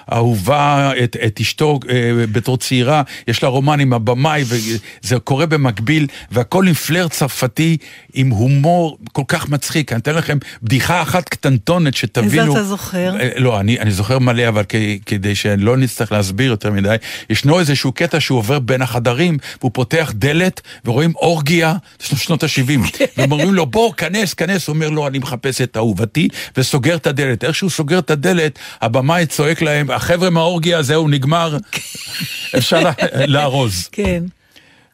[0.07, 6.07] האהובה, את, את אשתו אה, בתור צעירה, יש לה רומן עם הבמאי, וזה קורה במקביל,
[6.31, 7.77] והכל עם פלר צרפתי,
[8.13, 9.91] עם הומור כל כך מצחיק.
[9.91, 12.41] אני אתן לכם בדיחה אחת קטנטונת שתבינו.
[12.41, 13.15] איזה אתה זוכר?
[13.19, 14.75] אה, לא, אני, אני זוכר מלא, אבל כ,
[15.05, 16.95] כדי שלא נצטרך להסביר יותר מדי,
[17.29, 23.31] ישנו איזשהו קטע שהוא עובר בין החדרים, והוא פותח דלת, ורואים אורגיה, שנות ה-70, והם
[23.31, 25.77] אומרים לו, בוא, כנס, כנס, הוא אומר לו, אני מחפש את
[26.07, 27.43] אהובתי, וסוגר את הדלת.
[27.43, 31.57] איך שהוא סוגר את הדלת, הבמאי צועק להם, החבר'ה מהאורגיה, זהו, נגמר,
[32.57, 32.89] אפשר
[33.27, 33.89] לארוז.
[33.91, 34.23] כן.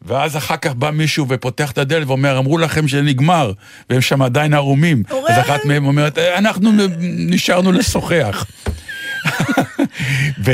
[0.02, 3.52] ואז אחר כך בא מישהו ופותח את הדלת ואומר, אמרו לכם שנגמר,
[3.90, 5.04] והם שם עדיין ערומים.
[5.30, 8.46] אז אחת מהם אומרת, אנחנו נשארנו לשוחח.
[10.46, 10.52] ו...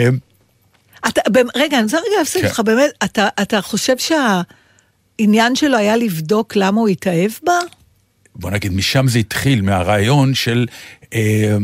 [1.07, 1.21] אתה,
[1.55, 2.47] רגע, אני רוצה רגע להפסיק כן.
[2.47, 7.59] אותך, באמת, אתה, אתה חושב שהעניין שלו היה לבדוק למה הוא התאהב בה?
[8.39, 10.67] בוא נגיד, משם זה התחיל, מהרעיון של
[11.13, 11.57] אה,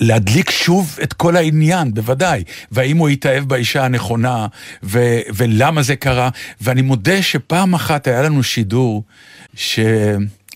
[0.00, 2.44] להדליק שוב את כל העניין, בוודאי.
[2.72, 4.46] והאם הוא התאהב באישה הנכונה,
[4.82, 6.28] ו- ולמה זה קרה.
[6.60, 9.04] ואני מודה שפעם אחת היה לנו שידור,
[9.54, 9.80] ש...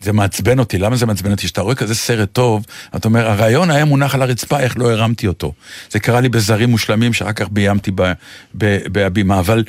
[0.02, 1.48] זה מעצבן אותי, למה זה מעצבן אותי?
[1.48, 2.66] שאתה רואה כזה סרט טוב,
[2.96, 5.52] אתה אומר, הרעיון היה מונח על הרצפה, איך לא הרמתי אותו.
[5.90, 7.90] זה קרה לי בזרים מושלמים, שאחר כך ביימתי
[8.54, 9.64] בהבימה, אבל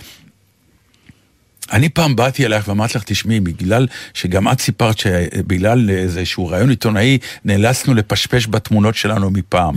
[1.72, 7.18] אני פעם באתי אלייך ואמרתי לך, תשמעי, בגלל שגם את סיפרת שבגלל איזשהו רעיון עיתונאי,
[7.46, 9.76] נאלצנו לפשפש בתמונות שלנו מפעם.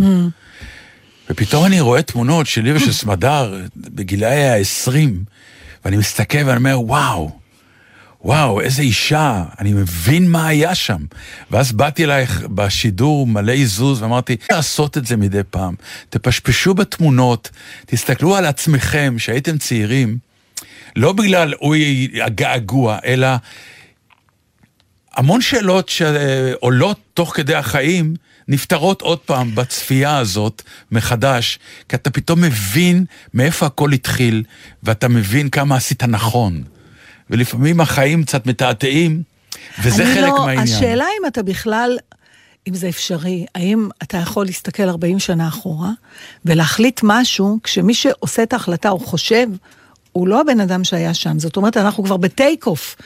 [1.31, 4.91] ופתאום אני רואה תמונות שלי ושל סמדר בגילאי ה-20,
[5.85, 7.31] ואני מסתכל ואני אומר, וואו,
[8.25, 11.05] וואו, איזה אישה, אני מבין מה היה שם.
[11.51, 15.75] ואז באתי אלייך בשידור מלא עיזוז ואמרתי, לעשות את זה מדי פעם.
[16.11, 17.51] תפשפשו בתמונות,
[17.87, 20.19] תסתכלו על עצמכם, שהייתם צעירים,
[20.97, 23.29] לא בגלל אוי הגעגוע, אלא
[25.17, 28.15] המון שאלות שעולות תוך כדי החיים,
[28.49, 34.43] נפתרות עוד פעם בצפייה הזאת מחדש, כי אתה פתאום מבין מאיפה הכל התחיל,
[34.83, 36.63] ואתה מבין כמה עשית נכון.
[37.31, 39.23] ולפעמים החיים קצת מתעתעים,
[39.83, 40.77] וזה חלק לא, מהעניין.
[40.77, 41.99] השאלה אם אתה בכלל,
[42.69, 45.91] אם זה אפשרי, האם אתה יכול להסתכל 40 שנה אחורה
[46.45, 49.47] ולהחליט משהו, כשמי שעושה את ההחלטה או חושב,
[50.19, 51.39] הוא לא הבן אדם שהיה שם.
[51.39, 52.97] זאת אומרת, אנחנו כבר ב take off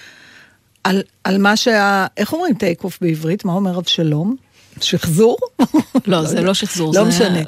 [0.84, 2.06] על, על מה שה...
[2.16, 3.44] איך אומרים take off בעברית?
[3.44, 4.36] מה אומר אבשלום?
[4.80, 5.36] שחזור?
[6.06, 7.40] לא, זה לא שחזור, לא זה- משנה.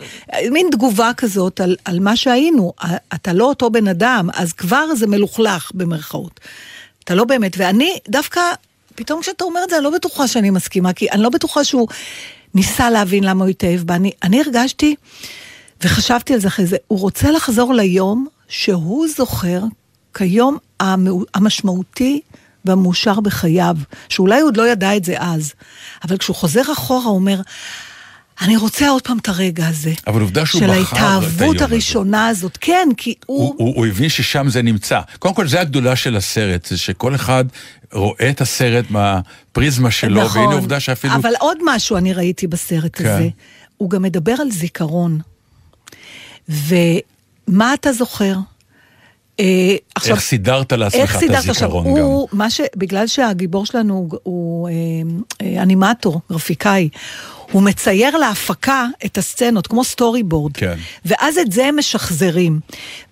[0.51, 2.73] מין תגובה כזאת על, על מה שהיינו.
[3.15, 6.41] אתה לא אותו בן אדם, אז כבר זה מלוכלך במרכאות.
[7.05, 8.41] אתה לא באמת, ואני דווקא,
[8.95, 11.89] פתאום כשאתה אומר את זה, אני לא בטוחה שאני מסכימה, כי אני לא בטוחה שהוא
[12.55, 13.95] ניסה להבין למה הוא התאהב בה.
[13.95, 14.95] אני, אני הרגשתי,
[15.83, 19.61] וחשבתי על זה אחרי זה, הוא רוצה לחזור ליום שהוא זוכר
[20.15, 20.59] כיום
[21.35, 22.21] המשמעותי
[22.65, 23.77] והמאושר בחייו,
[24.09, 25.53] שאולי הוא עוד לא ידע את זה אז,
[26.05, 27.41] אבל כשהוא חוזר אחורה הוא אומר,
[28.41, 29.93] אני רוצה עוד פעם את הרגע הזה.
[30.07, 31.65] אבל עובדה שהוא של בחר את היום ההתאהבות הזה.
[31.65, 33.39] הראשונה הזאת, כן, כי הוא...
[33.39, 35.01] הוא, הוא, הוא הבין ששם זה נמצא.
[35.19, 37.45] קודם כל, זה הגדולה של הסרט, זה שכל אחד
[37.93, 41.15] רואה את הסרט מהפריזמה שלו, נכון, והנה עובדה שאפילו...
[41.15, 43.07] אבל עוד משהו אני ראיתי בסרט כן.
[43.07, 43.29] הזה.
[43.77, 45.19] הוא גם מדבר על זיכרון.
[47.49, 48.35] ומה אתה זוכר?
[49.41, 51.51] אה, עכשיו, איך סידרת לעצמך איך את סידרת עכשיו?
[51.51, 52.03] הזיכרון גם.
[52.03, 52.61] הוא, מה ש...
[52.77, 54.73] בגלל שהגיבור שלנו הוא, הוא אה,
[55.43, 56.89] אה, אנימטור, גרפיקאי,
[57.53, 60.57] הוא מצייר להפקה את הסצנות, כמו סטורי בורד.
[60.57, 60.77] כן.
[61.05, 62.61] ואז את זה הם משחזרים.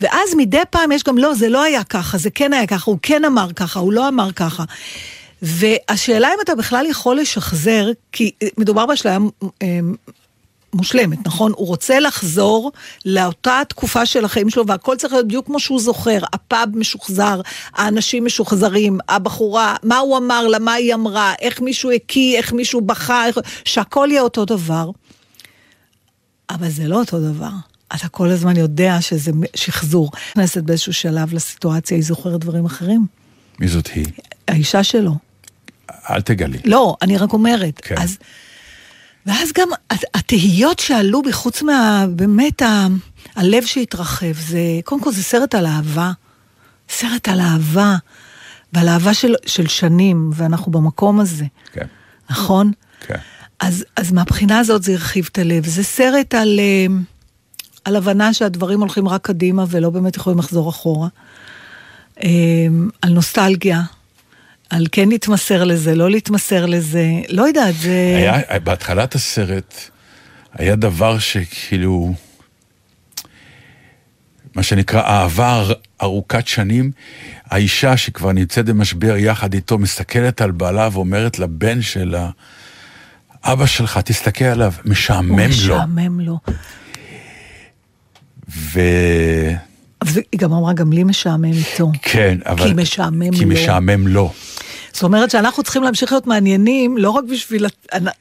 [0.00, 2.98] ואז מדי פעם יש גם, לא, זה לא היה ככה, זה כן היה ככה, הוא
[3.02, 4.64] כן אמר ככה, הוא לא אמר ככה.
[5.42, 9.18] והשאלה אם אתה בכלל יכול לשחזר, כי מדובר באשליה
[9.62, 9.80] אה,
[10.74, 11.52] מושלמת, נכון?
[11.56, 12.72] הוא רוצה לחזור
[13.04, 16.18] לאותה תקופה של החיים שלו, והכל צריך להיות בדיוק כמו שהוא זוכר.
[16.32, 17.40] הפאב משוחזר,
[17.72, 22.80] האנשים משוחזרים, הבחורה, מה הוא אמר לה, מה היא אמרה, איך מישהו הקיא, איך מישהו
[22.80, 23.38] בכה, איך...
[23.64, 24.90] שהכל יהיה אותו דבר.
[26.50, 27.50] אבל זה לא אותו דבר.
[27.94, 30.10] אתה כל הזמן יודע שזה שחזור.
[30.30, 33.06] נכנסת באיזשהו שלב לסיטואציה, היא זוכרת דברים אחרים.
[33.58, 34.06] מי זאת היא?
[34.48, 35.14] האישה שלו.
[36.10, 36.58] אל תגלי.
[36.64, 37.80] לא, אני רק אומרת.
[37.84, 37.94] כן.
[37.98, 38.18] אז,
[39.26, 42.06] ואז גם הת- התהיות שעלו בי, חוץ מה...
[42.10, 42.86] באמת ה,
[43.36, 44.58] הלב שהתרחב, זה...
[44.84, 46.12] קודם כל זה סרט על אהבה.
[46.88, 47.96] סרט על אהבה.
[48.72, 51.44] ועל אהבה של, של שנים, ואנחנו במקום הזה.
[51.72, 51.86] כן.
[52.30, 52.72] נכון?
[53.06, 53.16] כן.
[53.60, 55.66] אז, אז מהבחינה הזאת זה הרחיב את הלב.
[55.66, 56.86] זה סרט על, אה,
[57.84, 61.08] על הבנה שהדברים הולכים רק קדימה ולא באמת יכולים לחזור אחורה.
[62.22, 62.28] אה,
[63.02, 63.82] על נוסטלגיה,
[64.72, 68.14] על כן להתמסר לזה, לא להתמסר לזה, לא יודעת, זה...
[68.16, 69.74] היה, בהתחלת הסרט,
[70.52, 72.14] היה דבר שכאילו,
[74.54, 76.90] מה שנקרא אהבה אר- ארוכת שנים,
[77.50, 82.30] האישה שכבר נמצאת במשבר יחד איתו, מסתכלת על בעלה ואומרת לבן שלה,
[83.44, 85.76] אבא שלך, תסתכל עליו, משעמם הוא לו.
[85.76, 86.38] משעמם לו.
[88.48, 89.56] וכן,
[90.02, 91.92] אבל היא גם אמרה, גם לי משעמם איתו.
[92.46, 92.68] אבל...
[92.68, 93.50] כי משעמם כי לו.
[93.50, 94.32] משעמם לו.
[94.92, 97.66] זאת אומרת שאנחנו צריכים להמשיך להיות מעניינים, לא רק בשביל...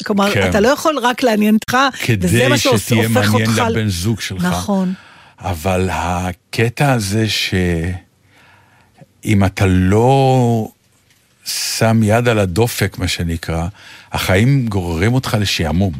[0.05, 0.49] כלומר, כן.
[0.49, 3.33] אתה לא יכול רק לעניין אותך, וזה כדי מה שהופך שתהיה אותך...
[3.33, 4.45] מעניין לבן זוג שלך.
[4.45, 4.93] נכון.
[5.39, 7.65] אבל הקטע הזה שאם
[9.45, 10.67] אתה לא
[11.45, 13.67] שם יד על הדופק, מה שנקרא,
[14.11, 15.93] החיים גוררים אותך לשעמום.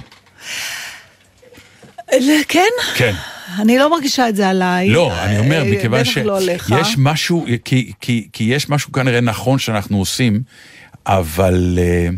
[2.47, 3.13] כן, כן.
[3.59, 4.89] אני לא מרגישה את זה עליי.
[4.89, 6.39] לא, אני אומר, אה, מכיוון בטח לא.
[6.83, 10.41] שיש משהו, כי, כי, כי יש משהו כנראה נכון שאנחנו עושים,
[11.05, 11.79] אבל...
[11.81, 12.09] אה,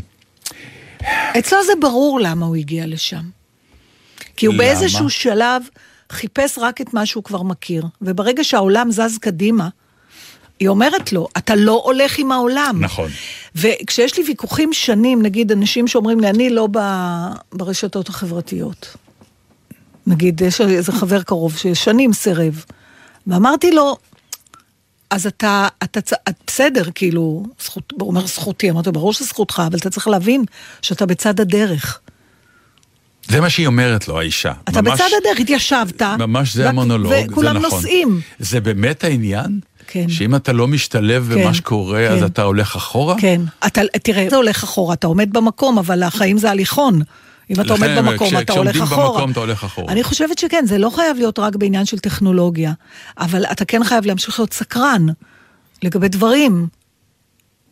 [1.39, 3.23] אצלו זה ברור למה הוא הגיע לשם.
[4.37, 4.63] כי הוא למה?
[4.63, 5.63] באיזשהו שלב
[6.11, 9.69] חיפש רק את מה שהוא כבר מכיר, וברגע שהעולם זז קדימה,
[10.59, 12.77] היא אומרת לו, אתה לא הולך עם העולם.
[12.79, 13.09] נכון.
[13.55, 16.67] וכשיש לי ויכוחים שנים, נגיד אנשים שאומרים לי, אני לא
[17.53, 18.95] ברשתות החברתיות.
[20.07, 22.65] נגיד, יש איזה חבר קרוב ששנים סירב.
[23.27, 23.97] ואמרתי לו,
[25.09, 29.61] אז אתה, אתה, צ- את בסדר, כאילו, זכות, הוא אומר זכותי, אמרתי, לו, ברור שזכותך,
[29.67, 30.43] אבל אתה צריך להבין
[30.81, 31.99] שאתה בצד הדרך.
[33.29, 34.51] זה מה שהיא אומרת לו, האישה.
[34.69, 36.01] אתה ממש- בצד הדרך, התיישבת.
[36.01, 37.69] ממש זה ו- המונולוג, זה וכולם נכון.
[37.71, 38.21] נוסעים.
[38.39, 39.59] זה באמת העניין?
[39.87, 40.09] כן.
[40.09, 42.25] שאם אתה לא משתלב כן, במה שקורה, אז כן.
[42.25, 43.15] אתה הולך אחורה?
[43.19, 47.01] כן, אתה, תראה, זה הולך אחורה, אתה עומד במקום, אבל החיים זה הליכון.
[47.57, 49.09] אם אתה עומד במקום, אתה הולך כשעומדים אחורה.
[49.09, 49.93] במקום, אתה הולך אחורה.
[49.93, 52.73] אני חושבת שכן, זה לא חייב להיות רק בעניין של טכנולוגיה,
[53.17, 55.05] אבל אתה כן חייב להמשיך להיות סקרן
[55.83, 56.67] לגבי דברים.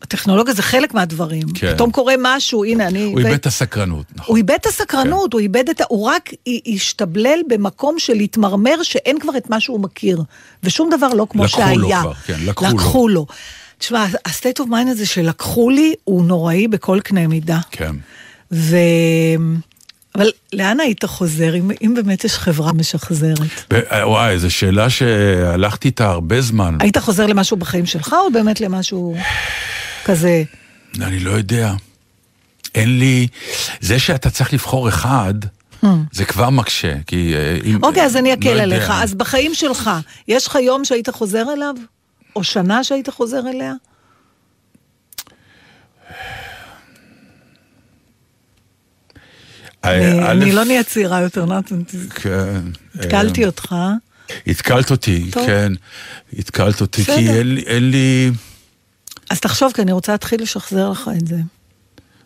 [0.02, 1.48] הטכנולוגיה זה חלק מהדברים.
[1.54, 1.74] כן.
[1.74, 3.04] פתאום קורה משהו, הנה, אני...
[3.04, 4.26] הוא איבד את הסקרנות, נכון.
[4.28, 5.84] הוא איבד את הסקרנות, הוא איבד את ה...
[5.88, 6.30] הוא רק
[6.68, 10.24] השתבלל במקום של להתמרמר שאין כבר את מה שהוא מכיר.
[10.64, 11.76] ושום דבר לא כמו לקחו שהיה.
[11.76, 12.72] לו כבר, כן, לקחו לו.
[12.74, 13.26] לקחו לו.
[13.78, 17.60] תשמע, ה-state of mind הזה שלקחו לי, הוא נוראי בכל קנה מידה.
[17.72, 17.96] כן.
[18.52, 18.78] ו...
[20.16, 23.38] אבל לאן היית חוזר, אם, אם באמת יש חברה משחזרת?
[23.74, 26.78] ב- וואי, זו שאלה שהלכתי איתה הרבה זמן.
[26.80, 29.16] היית חוזר למשהו בחיים שלך, או באמת למשהו
[30.06, 30.44] כזה?
[31.02, 31.74] אני לא יודע.
[32.76, 33.28] אין לי...
[33.82, 35.34] זה שאתה צריך לבחור אחד,
[36.12, 37.34] זה כבר מקשה, כי...
[37.36, 38.64] אה, אם- אוקיי, אז אני לא אקל יודע.
[38.64, 38.92] עליך.
[38.96, 39.90] אז בחיים שלך,
[40.28, 41.76] יש לך יום שהיית חוזר אליו?
[42.36, 43.74] או שנה שהיית חוזר אליה?
[49.84, 51.82] אני א', לא נהיה צעירה יותר, נתן,
[52.16, 52.62] כן.
[52.96, 53.76] התקלתי אה, אותך.
[54.48, 55.32] התקלת אותי.
[55.32, 55.74] כן.
[56.40, 57.04] התקלת אותי.
[57.06, 57.30] כי
[57.66, 58.32] אין לי...
[59.30, 61.36] אז תחשוב, כי אני רוצה להתחיל לשחזר לך את זה.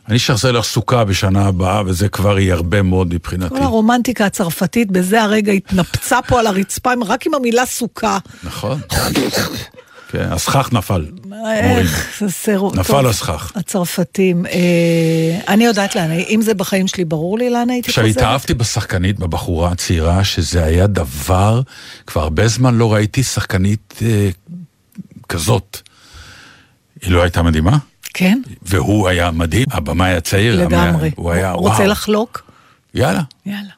[0.08, 3.56] אני אשחזר לך סוכה בשנה הבאה, וזה כבר יהיה הרבה מאוד מבחינתי.
[3.56, 8.18] כל הרומנטיקה הצרפתית בזה הרגע התנפצה פה על הרצפה, רק עם המילה סוכה.
[8.44, 8.80] נכון.
[10.12, 11.06] כן, הסכך נפל.
[11.24, 11.56] אומרים.
[11.56, 12.72] איך, זה סרו...
[12.76, 13.52] נפל הסכך.
[13.56, 14.46] הצרפתים.
[14.46, 18.06] אה, אני יודעת לאן, אם זה בחיים שלי, ברור לי לאן הייתי חוזרת.
[18.06, 21.62] כשהתאהבתי בשחקנית, בבחורה הצעירה, שזה היה דבר,
[22.08, 24.30] כבר הרבה זמן לא ראיתי שחקנית אה,
[25.30, 25.78] כזאת.
[27.02, 27.78] היא לא הייתה מדהימה?
[28.14, 30.66] כן, והוא היה מדהים, הבמאי הצעיר.
[30.66, 31.12] לגמרי.
[31.16, 31.88] הוא היה, רוצה וואו.
[31.88, 32.52] לחלוק?
[32.94, 33.72] יאללה, יאללה.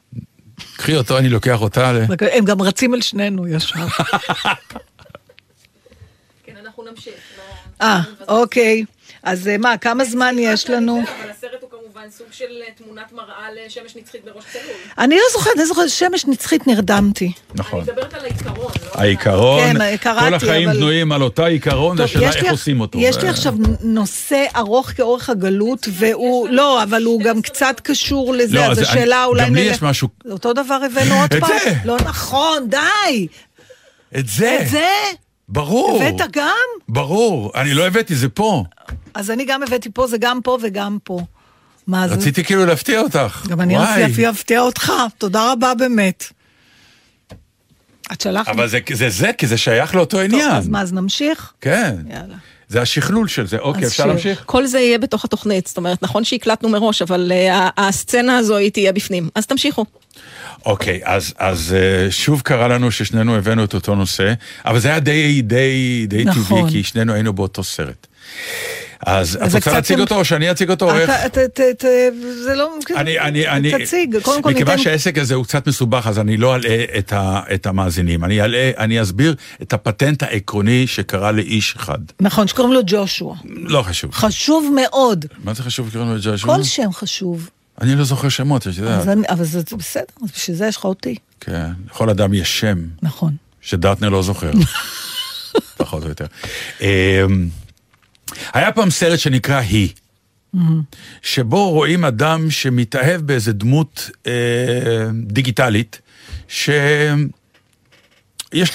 [0.76, 1.92] קחי אותו, אני לוקח אותה.
[1.92, 2.04] ל...
[2.32, 3.74] הם גם רצים על שנינו ישר.
[7.06, 7.24] אנחנו נמשיך.
[7.82, 8.84] אה, אוקיי.
[9.22, 11.02] אז אה, מה, כמה זמן יש לנו?
[11.22, 14.64] אבל הסרט הוא כמובן סוג של אה, תמונת מראה לשמש נצחית בראש צלול.
[14.98, 17.32] אני לא זוכרת, אני זוכרת, שמש נצחית נרדמתי.
[17.54, 17.80] נכון.
[17.80, 19.00] אני מדברת על העיקרון, לא?
[19.00, 22.98] העיקרון, כן, כל החיים בנויים על אותה עיקרון, השאלה איך עושים אותו.
[22.98, 28.56] יש לי עכשיו נושא ארוך כאורך הגלות, והוא, לא, אבל הוא גם קצת קשור לזה,
[28.56, 31.50] לא, אז השאלה אולי גם לי יש משהו- אותו דבר הבאנו עוד את פעם.
[31.64, 31.74] זה.
[31.84, 33.26] לא נכון, די.
[34.18, 34.86] את זה, את זה?
[35.48, 36.02] ברור.
[36.02, 36.66] הבאת גם?
[36.88, 38.64] ברור, אני לא הבאתי, זה פה.
[39.14, 41.20] אז אני גם הבאתי פה, זה גם פה וגם פה.
[41.86, 42.14] מה זה?
[42.14, 43.46] רציתי כאילו להפתיע אותך.
[43.48, 43.76] גם אני.
[43.78, 46.32] רציתי להפתיע אותך, תודה רבה באמת.
[48.12, 48.48] את שלחת?
[48.48, 50.50] אבל זה, זה זה, כי זה שייך לאותו טוב, עניין.
[50.50, 51.52] אז מה, אז נמשיך?
[51.60, 51.96] כן.
[52.10, 52.36] יאללה.
[52.68, 53.58] זה השכלול של זה.
[53.58, 54.06] אוקיי, אפשר שיר.
[54.06, 54.42] להמשיך?
[54.46, 58.70] כל זה יהיה בתוך התוכנית, זאת אומרת, נכון שהקלטנו מראש, אבל אה, הסצנה הזו היא
[58.70, 59.28] תהיה בפנים.
[59.34, 59.84] אז תמשיכו.
[60.66, 64.32] אוקיי, אז, אז אה, שוב קרה לנו ששנינו הבאנו את אותו נושא,
[64.64, 66.60] אבל זה היה די, די, די נכון.
[66.60, 68.06] טבעי, כי שנינו היינו באותו סרט.
[69.06, 70.90] אז את רוצה להציג אותו או שאני אציג אותו?
[70.90, 71.10] או איך?
[72.44, 72.74] זה לא...
[72.96, 74.84] אני, אני, אני, תציג, קודם כל מכיוון ניתן...
[74.84, 76.84] שהעסק הזה הוא קצת מסובך, אז אני לא אלאה
[77.54, 78.24] את, המאזינים.
[78.24, 81.98] אני, אלאה, אני אסביר את הפטנט העקרוני שקרה לאיש אחד.
[82.20, 83.36] נכון, שקוראים לו ג'ושוע.
[83.44, 84.14] לא חשוב.
[84.14, 85.24] חשוב מאוד.
[85.44, 86.56] מה זה חשוב שקוראים לו ג'ושוע?
[86.56, 87.50] כל שם חשוב.
[87.80, 89.08] אני לא זוכר שמות, את יודעת.
[89.28, 91.14] אבל זה בסדר, בשביל זה יש לך אותי.
[91.40, 92.78] כן, לכל אדם יש שם.
[93.02, 93.36] נכון.
[93.60, 94.50] שדטנר לא זוכר.
[95.76, 96.26] פחות או יותר.
[98.52, 99.88] היה פעם סרט שנקרא היא,
[101.22, 104.32] שבו רואים אדם שמתאהב באיזה דמות אה,
[105.22, 106.00] דיגיטלית,
[106.48, 106.74] שיש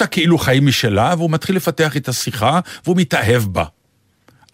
[0.00, 3.64] לה כאילו חיים משלה, והוא מתחיל לפתח איתה שיחה, והוא מתאהב בה.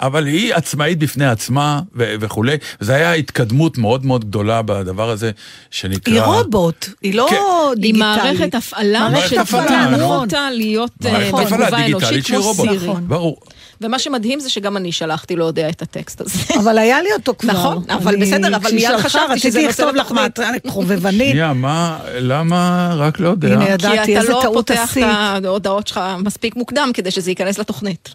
[0.01, 5.31] אבל היא עצמאית בפני עצמה ו- וכולי, וזו הייתה התקדמות מאוד מאוד גדולה בדבר הזה,
[5.71, 6.13] שנקרא...
[6.13, 7.37] היא רובוט, היא לא כן.
[7.37, 8.01] היא דיגיטלית.
[8.01, 10.17] מערכת הפעלה מערכת הפעלה, שתגרמו נכון.
[10.17, 12.69] אותה להיות אה, מערכת הפעלה בתגובה דיגיטלית אנושית שהיא כמו רובוט.
[12.69, 12.89] סירי.
[12.89, 13.09] נכון.
[13.09, 13.41] ברור.
[13.81, 16.39] ומה שמדהים זה שגם אני שלחתי להודיע את הטקסט הזה.
[16.61, 17.53] אבל היה לי אותו כבר.
[17.53, 20.39] נכון, אבל אני- בסדר, אבל מיד חשבתי שזה נושא לתוכנית.
[20.67, 21.31] חובבנית.
[21.31, 23.49] שנייה, מה, למה רק לא יודע?
[23.49, 25.05] הנה, כי ידעתי אתה איזה לא טעות פותח עשית.
[25.39, 28.15] את ההודעות שלך מספיק מוקדם כדי שזה ייכנס לתוכנית.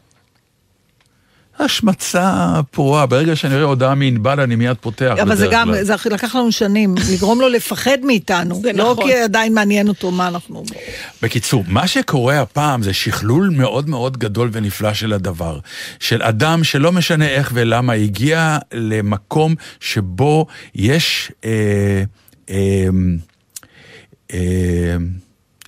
[1.59, 5.83] השמצה פרועה, ברגע שאני רואה הודעה מענבל אני מיד פותח אבל זה גם, כלל.
[5.83, 8.61] זה לקח לנו שנים, לגרום לו לפחד מאיתנו.
[8.61, 9.03] זה לא נכון.
[9.05, 10.63] כי עדיין מעניין אותו מה אנחנו...
[11.21, 15.59] בקיצור, מה שקורה הפעם זה שכלול מאוד מאוד גדול ונפלא של הדבר.
[15.99, 20.45] של אדם שלא משנה איך ולמה הגיע למקום שבו
[20.75, 22.03] יש אה,
[22.49, 22.87] אה,
[24.33, 24.95] אה,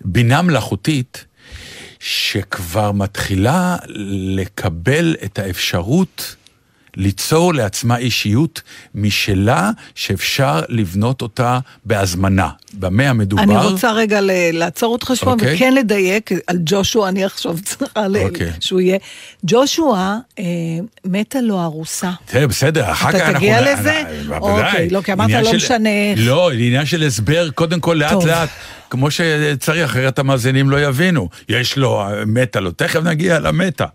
[0.06, 1.27] בינה מלאכותית
[2.00, 3.76] שכבר מתחילה
[4.36, 6.36] לקבל את האפשרות
[7.00, 8.62] ליצור לעצמה אישיות
[8.96, 12.50] משלה שאפשר לבנות אותה בהזמנה.
[12.74, 13.44] במה המדובר?
[13.44, 14.20] אני רוצה רגע
[14.54, 15.56] לעצור אותך שבוע, אוקיי.
[15.56, 18.52] וכן לדייק על ג'ושוע, אני עכשיו צריכה ל- אוקיי.
[18.60, 18.98] שהוא יהיה.
[19.46, 20.44] ג'ושוע, אה,
[21.06, 22.12] מתה לו ארוסה.
[22.26, 23.40] תראה, בסדר, אחר אתה כך אנחנו...
[23.40, 24.02] תגיע נ- לזה?
[24.40, 26.20] אוקיי, לא, כי אמרת לא משנה איך.
[26.22, 28.28] לא, עניין של הסבר, קודם כל לאט טוב.
[28.28, 28.50] לאט,
[28.90, 31.30] כמו שצריך, אחרת המאזינים לא יבינו.
[31.50, 33.86] יש לו, מתה לו, תכף נגיע למתה.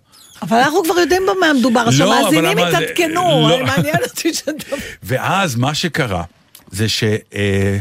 [0.42, 3.64] אבל אנחנו כבר יודעים במה מדובר, לא, אבל למה זה- יתעדכנו, לא.
[3.66, 4.76] מעניין אותי שאתה...
[5.02, 6.22] ואז מה שקרה,
[6.70, 7.04] זה ש...
[7.34, 7.78] אה,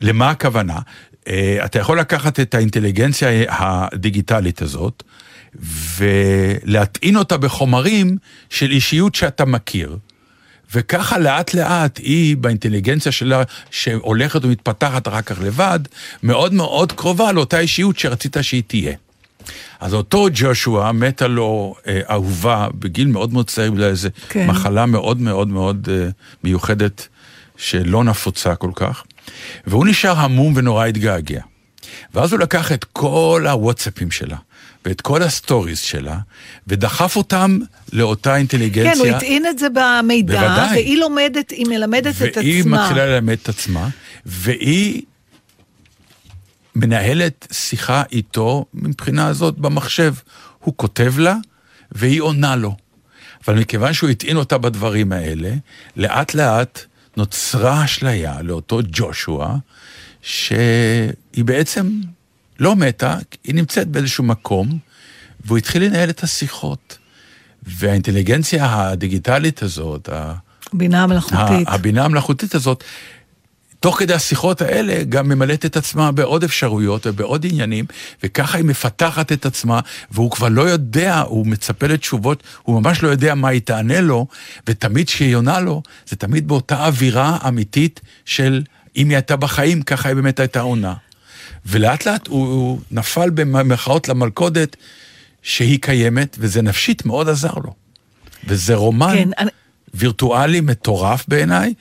[0.00, 0.78] למה הכוונה?
[1.28, 5.02] אה, אתה יכול לקחת את האינטליגנציה הדיגיטלית הזאת,
[5.98, 8.16] ולהטעין אותה בחומרים
[8.50, 9.96] של אישיות שאתה מכיר.
[10.74, 15.80] וככה לאט לאט היא באינטליגנציה שלה, שהולכת ומתפתחת אחר כך לבד,
[16.22, 18.92] מאוד מאוד קרובה לאותה אישיות שרצית שהיא תהיה.
[19.80, 24.46] אז אותו ג'ושוע מתה לו אה, אהובה בגיל מאוד מאוד צעיר בגלל איזה כן.
[24.46, 26.08] מחלה מאוד מאוד מאוד אה,
[26.44, 27.08] מיוחדת
[27.56, 29.04] שלא נפוצה כל כך,
[29.66, 31.40] והוא נשאר המום ונורא התגעגע.
[32.14, 34.36] ואז הוא לקח את כל הוואטסאפים שלה
[34.84, 36.18] ואת כל ה stories שלה
[36.66, 37.58] ודחף אותם
[37.92, 38.94] לאותה אינטליגנציה.
[38.94, 40.70] כן, הוא הטעין את זה במידע, בוודאי.
[40.70, 42.42] והיא לומדת, היא מלמדת את עצמה.
[42.42, 43.88] והיא מתחילה ללמד את עצמה,
[44.26, 45.02] והיא
[46.74, 50.14] מנהלת שיחה איתו מבחינה הזאת במחשב.
[50.58, 51.36] הוא כותב לה,
[51.92, 52.76] והיא עונה לו.
[53.46, 55.50] אבל מכיוון שהוא הטעין אותה בדברים האלה,
[55.96, 56.80] לאט לאט
[57.16, 59.56] נוצרה אשליה לאותו ג'ושוע,
[60.22, 62.00] שהיא בעצם
[62.58, 64.78] לא מתה, היא נמצאת באיזשהו מקום,
[65.44, 66.98] והוא התחיל לנהל את השיחות.
[67.62, 70.34] והאינטליגנציה הדיגיטלית הזאת, ה-
[70.72, 71.68] בינה מלאכותית.
[71.68, 72.84] ה- הבינה המלאכותית הזאת,
[73.80, 77.84] תוך כדי השיחות האלה גם ממלאת את עצמה בעוד אפשרויות ובעוד עניינים,
[78.22, 79.80] וככה היא מפתחת את עצמה,
[80.10, 84.26] והוא כבר לא יודע, הוא מצפה לתשובות, הוא ממש לא יודע מה היא תענה לו,
[84.66, 88.62] ותמיד כשהיא עונה לו, זה תמיד באותה אווירה אמיתית של
[88.96, 90.94] אם היא הייתה בחיים, ככה היא באמת הייתה עונה.
[91.66, 94.76] ולאט לאט הוא, הוא נפל במרכאות למלכודת
[95.42, 97.72] שהיא קיימת, וזה נפשית מאוד עזר לו.
[98.46, 99.50] וזה רומן כן, אני-
[99.94, 101.74] וירטואלי מטורף בעיניי.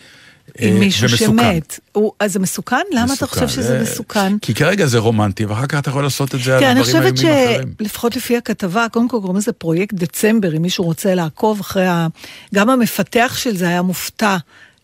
[0.59, 1.25] עם אה, מישהו ומסוכן.
[1.27, 1.79] שמת.
[1.91, 2.75] הוא- אז זה מסוכן?
[2.93, 4.37] למה אתה חושב שזה אה, מסוכן?
[4.39, 6.85] כי כרגע זה רומנטי, ואחר כך אתה יכול לעשות את זה על כן, אני דברים
[6.85, 7.73] חושבת איומים אחרים.
[7.81, 12.07] שלפחות לפי הכתבה, קודם כל קוראים לזה פרויקט דצמבר, אם מישהו רוצה לעקוב אחרי ה...
[12.55, 14.37] גם המפתח של זה היה מופתע.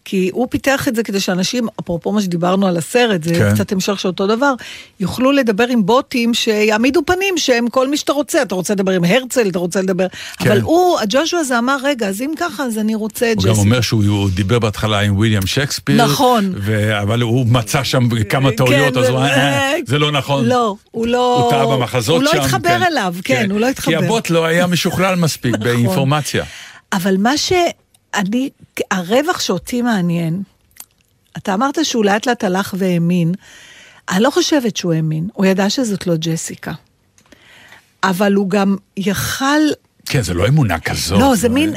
[0.06, 3.54] כי הוא פיתח את זה כדי שאנשים, אפרופו מה שדיברנו על הסרט, זה כן.
[3.54, 4.54] קצת המשך של אותו דבר,
[5.00, 9.04] יוכלו לדבר עם בוטים שיעמידו פנים שהם כל מי שאתה רוצה, אתה רוצה לדבר עם
[9.04, 10.08] הרצל, אתה רוצה לדבר,
[10.40, 10.52] כן.
[10.52, 13.52] אבל הוא, הג'ושוע הזה אמר, רגע, אז אם ככה, אז אני רוצה את הוא גם
[13.52, 13.60] ג'סי.
[13.62, 16.04] אומר שהוא הוא דיבר בהתחלה עם וויליאם שייקספיר.
[16.04, 16.54] נכון.
[16.58, 17.00] ו...
[17.02, 20.46] אבל הוא מצא שם כמה טעויות, כן, אז הוא אמר, זה- "אה, זה לא נכון.
[20.46, 21.42] לא, הוא לא...
[21.44, 22.38] הוא טעה במחזות הוא שם.
[22.38, 22.84] לא התחבר כן.
[22.84, 24.00] אליו, כן, הוא לא התחבר.
[24.00, 25.64] כי הבוט לא היה משוכלל מספיק נכון.
[25.64, 26.44] באינפורמציה.
[26.94, 27.38] אבל מה
[28.16, 28.50] שאני,
[28.92, 30.44] הרווח שאותי מעניין,
[31.38, 33.34] אתה אמרת שהוא לאט לאט הלך והאמין,
[34.10, 36.74] אני לא חושבת שהוא האמין, הוא ידע שזאת לא ג'סיקה.
[38.04, 39.62] אבל הוא גם יכל...
[40.06, 41.20] כן, זה לא אמונה כזאת.
[41.20, 41.74] לא, זה מין,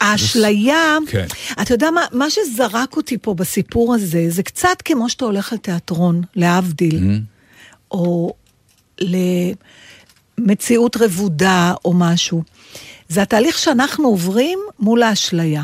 [0.00, 1.26] האשליה, כן.
[1.62, 6.22] אתה יודע מה, מה שזרק אותי פה בסיפור הזה, זה קצת כמו שאתה הולך לתיאטרון,
[6.36, 7.34] להבדיל, Mm-hmm.
[7.90, 8.34] או
[10.38, 12.42] למציאות רבודה או משהו.
[13.08, 15.62] זה התהליך שאנחנו עוברים מול האשליה.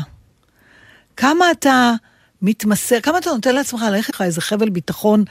[1.17, 1.93] כמה אתה
[2.41, 5.23] מתמסר, כמה אתה נותן לעצמך ללכת לך איזה חבל ביטחון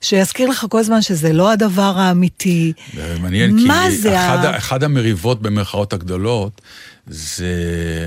[0.00, 2.72] שיזכיר לך כל הזמן שזה לא הדבר האמיתי.
[3.20, 3.66] מעניין, כי
[4.08, 4.56] אחד, ה-.
[4.56, 6.60] אחד המריבות במרכאות הגדולות,
[7.06, 7.46] זה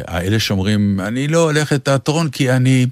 [0.08, 2.86] האלה שאומרים, אני לא הולך לתיאטרון כי אני...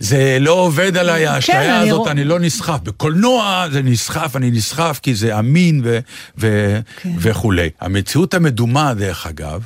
[0.00, 2.78] זה לא עובד עליי, האשליה כן, אני הזאת, רוא- אני לא נסחף.
[2.82, 5.98] בקולנוע זה נסחף, אני נסחף כי זה אמין ו...
[6.38, 6.78] ו...
[6.96, 7.10] כן.
[7.18, 7.70] וכולי.
[7.80, 9.62] המציאות המדומה, דרך אגב,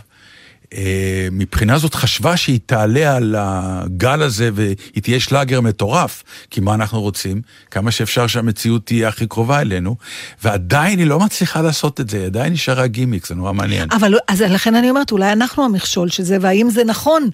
[1.32, 7.00] מבחינה זאת חשבה שהיא תעלה על הגל הזה והיא תהיה שלאגר מטורף, כי מה אנחנו
[7.00, 7.42] רוצים?
[7.70, 9.96] כמה שאפשר שהמציאות תהיה הכי קרובה אלינו,
[10.42, 13.88] ועדיין היא לא מצליחה לעשות את זה, היא עדיין נשארה גימיק, זה נורא מעניין.
[13.92, 17.28] אבל אז לכן אני אומרת, אולי אנחנו המכשול של זה, והאם זה נכון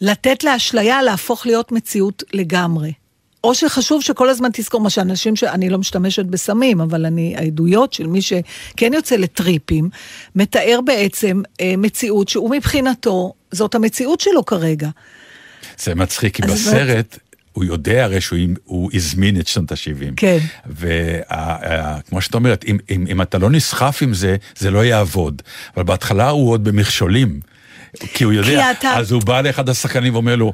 [0.00, 2.99] לתת לאשליה להפוך להיות מציאות לגמרי?
[3.44, 5.44] או שחשוב שכל הזמן תזכור מה שאנשים, ש...
[5.44, 9.88] אני לא משתמשת בסמים, אבל אני, העדויות של מי שכן יוצא לטריפים,
[10.36, 14.88] מתאר בעצם אה, מציאות שהוא מבחינתו, זאת המציאות שלו כרגע.
[15.78, 17.18] זה מצחיק, כי בסרט...
[17.52, 20.12] הוא יודע הרי שהוא הוא הזמין את שנות ה-70.
[20.16, 20.38] כן.
[20.66, 25.42] וכמו שאת אומרת, אם, אם, אם אתה לא נסחף עם זה, זה לא יעבוד.
[25.76, 27.40] אבל בהתחלה הוא עוד במכשולים.
[28.14, 30.52] כי הוא יודע, כי אתה- אז הוא בא לאחד השחקנים ואומר לו,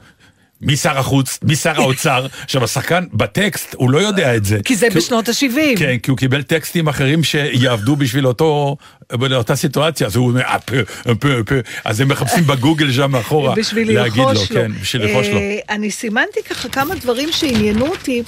[0.60, 1.38] מי שר החוץ?
[1.42, 2.26] מי שר האוצר?
[2.44, 4.58] עכשיו השחקן בטקסט, הוא לא יודע את זה.
[4.64, 5.78] כי זה הוא- בשנות ה-70.
[5.78, 8.76] כן, כי הוא קיבל טקסטים אחרים שיעבדו בשביל אותו,
[9.20, 11.54] לאותה סיטואציה, אז הוא אומר, "אה, פה, אה, פה, פה."
[11.84, 14.60] אז הם מחפשים בגוגל שם מאחורה, בשביל להגיד לו, ללחוש לו.
[14.60, 15.38] כן, בשביל ללחוש לו.
[15.38, 18.22] אה, אני סימנתי ככה כמה דברים שעניינו אותי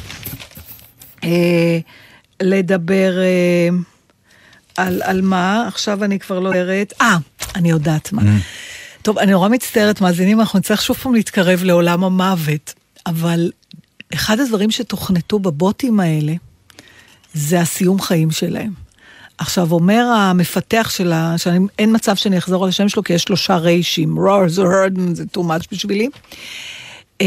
[1.24, 1.78] אה,
[2.42, 3.12] לדבר
[4.76, 7.16] על, על מה, עכשיו אני כבר לא יודעת, אה,
[7.54, 8.22] אני יודעת מה.
[9.08, 12.74] טוב, אני נורא מצטערת, מאזינים, אנחנו נצטרך שוב פעם להתקרב לעולם המוות,
[13.06, 13.50] אבל
[14.14, 16.32] אחד הדברים שתוכנתו בבוטים האלה,
[17.34, 18.72] זה הסיום חיים שלהם.
[19.38, 24.18] עכשיו, אומר המפתח שלה, שאין מצב שאני אחזור על השם שלו, כי יש שלושה ריישים,
[24.18, 26.08] רורס או הרדן, זה too much בשבילי.
[27.20, 27.26] אה,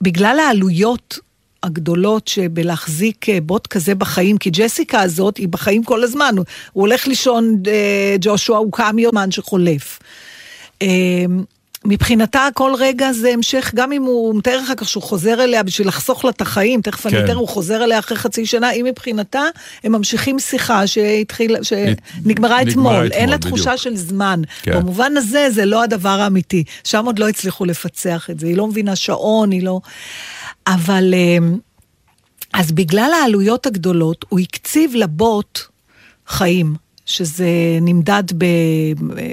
[0.00, 1.18] בגלל העלויות
[1.62, 6.80] הגדולות שבלהחזיק אה, בוט כזה בחיים, כי ג'סיקה הזאת היא בחיים כל הזמן, הוא, הוא
[6.80, 9.98] הולך לישון, אה, ג'ושוע, הוא קם יומן שחולף.
[10.82, 10.88] אה,
[11.84, 15.88] מבחינתה כל רגע זה המשך, גם אם הוא מתאר אחר כך שהוא חוזר אליה בשביל
[15.88, 17.24] לחסוך לה את החיים, תכף אני כן.
[17.24, 19.42] אתאר, הוא חוזר אליה אחרי חצי שנה, היא מבחינתה,
[19.84, 21.94] הם ממשיכים שיחה שהתחילה, שנגמרה
[22.24, 23.76] נגמרה אתמול, אין אתמול, לה תחושה.
[23.76, 24.42] של זמן.
[24.62, 24.72] כן.
[24.72, 28.66] במובן הזה זה לא הדבר האמיתי, שם עוד לא הצליחו לפצח את זה, היא לא
[28.66, 29.80] מבינה שעון, היא לא...
[30.66, 31.14] אבל...
[31.14, 31.58] אמ,
[32.54, 35.60] אז בגלל העלויות הגדולות, הוא הקציב לבוט
[36.26, 36.74] חיים,
[37.06, 37.48] שזה
[37.80, 38.44] נמדד ב...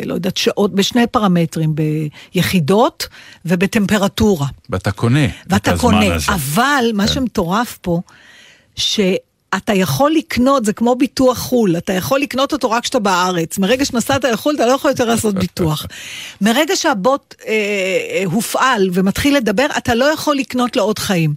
[0.06, 3.08] לא יודעת, שעות, בשני פרמטרים, ביחידות
[3.46, 4.48] ובטמפרטורה.
[4.70, 6.32] ואתה קונה את ואתה הזמן קונה, הזה.
[6.32, 7.14] אבל מה כן.
[7.14, 8.02] שמטורף פה,
[9.56, 13.58] שאתה יכול לקנות, זה כמו ביטוח חו"ל, אתה יכול לקנות אותו רק כשאתה בארץ.
[13.58, 15.86] מרגע שנסעת לחו"ל אתה לא יכול יותר לעשות ביטוח.
[16.42, 21.34] מרגע שהבוט אה, אה, הופעל ומתחיל לדבר, אתה לא יכול לקנות לו עוד חיים.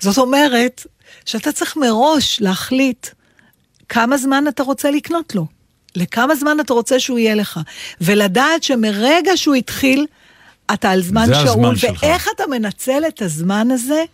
[0.00, 0.86] זאת אומרת,
[1.24, 3.06] שאתה צריך מראש להחליט
[3.88, 5.46] כמה זמן אתה רוצה לקנות לו.
[5.96, 7.60] לכמה זמן אתה רוצה שהוא יהיה לך.
[8.00, 10.06] ולדעת שמרגע שהוא התחיל,
[10.74, 12.02] אתה על זמן שאול, הזמן שלך.
[12.02, 14.04] ואיך אתה מנצל את הזמן הזה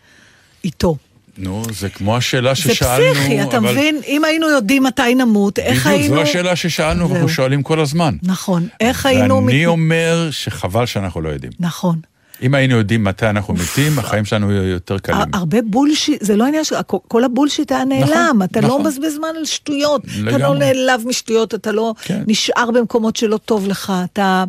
[0.64, 0.96] איתו.
[1.38, 4.00] נו, זה כמו השאלה זה ששאלנו, פסיכי, אתה אבל- מבין?
[4.06, 6.14] אם היינו יודעים מתי נמות, איך בדיוק, היינו...
[6.14, 7.14] זו השאלה ששאלנו, זהו.
[7.14, 8.14] אנחנו שואלים כל הזמן.
[8.22, 9.36] נכון, איך היינו...
[9.46, 11.52] ואני מת- אומר שחבל שאנחנו לא יודעים.
[11.60, 11.98] נכון.
[12.42, 15.18] אם היינו יודעים מתי אנחנו מתים, החיים שלנו יהיו יותר קלים.
[15.18, 16.74] הר- הרבה בולשיט, זה לא עניין של...
[16.86, 18.80] כל- הבולשיט היה נעלם, אתה לא נכון.
[18.80, 20.02] מבזבז זמן על שטויות.
[20.28, 20.54] אתה לא.
[20.58, 22.22] נעלב משטויות, אתה לא כן.
[22.26, 24.44] נשאר במקומות שלא טוב לך, אתה...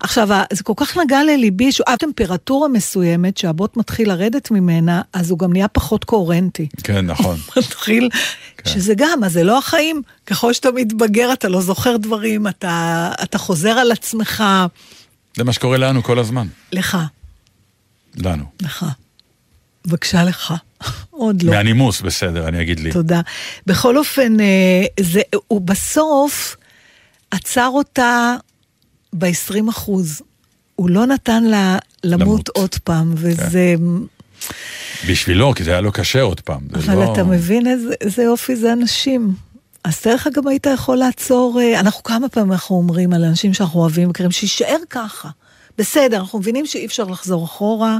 [0.00, 5.30] עכשיו, זה כל כך נגע לליבי, שהוא עד טמפרטורה מסוימת, שהבוט מתחיל לרדת ממנה, אז
[5.30, 6.68] הוא גם נהיה פחות קוהרנטי.
[6.84, 7.36] כן, נכון.
[7.56, 8.08] מתחיל,
[8.64, 10.02] שזה גם, אז זה לא החיים.
[10.26, 14.44] ככל שאתה מתבגר, אתה לא זוכר דברים, אתה חוזר על עצמך.
[15.36, 16.46] זה מה שקורה לנו כל הזמן.
[16.72, 16.98] לך,
[18.16, 18.44] לנו.
[18.62, 18.86] לך.
[19.86, 20.54] בבקשה לך.
[21.10, 21.52] עוד לא.
[21.52, 22.92] מהנימוס, בסדר, אני אגיד לי.
[22.92, 23.20] תודה.
[23.66, 26.56] בכל אופן, אה, זה, הוא בסוף
[27.30, 28.34] עצר אותה
[29.12, 30.22] ב-20 אחוז.
[30.76, 32.48] הוא לא נתן לה למות, למות.
[32.48, 32.60] כן.
[32.60, 33.74] עוד פעם, וזה...
[35.08, 36.60] בשבילו, כי זה היה לו קשה עוד פעם.
[36.74, 39.34] אבל לא- אתה מבין איזה, איזה יופי זה אנשים.
[39.84, 43.80] אז לך גם היית יכול לעצור, אה, אנחנו כמה פעמים אנחנו אומרים על אנשים שאנחנו
[43.80, 45.28] אוהבים, מכירים, שיישאר ככה.
[45.78, 47.98] בסדר, אנחנו מבינים שאי אפשר לחזור אחורה,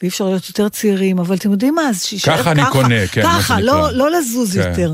[0.00, 2.42] ואי אפשר להיות יותר צעירים, אבל אתם יודעים מה, אז שיישאר ככה.
[2.42, 3.60] ככה אני קונה, כן, ככה.
[3.60, 4.68] לא, לא לזוז כן.
[4.68, 4.92] יותר.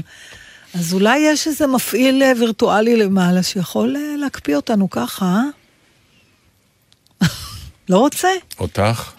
[0.75, 5.41] אז אולי יש איזה מפעיל אה, וירטואלי למעלה שיכול אה, להקפיא אותנו ככה,
[7.23, 7.29] אה?
[7.91, 8.29] לא רוצה?
[8.61, 9.13] אותך,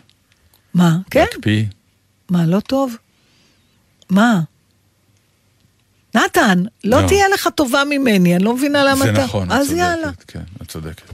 [0.74, 0.98] מה?
[1.12, 1.26] כן?
[1.34, 1.66] להקפיא.
[2.30, 2.96] מה, לא טוב?
[4.10, 4.42] מה?
[6.16, 7.08] נתן, לא, לא.
[7.08, 9.24] תהיה לך טובה ממני, אני לא מבינה למה זה אתה...
[9.24, 9.80] נכון, את אז צודקת.
[9.80, 10.10] יאללה.
[10.28, 11.12] כן, את צודקת.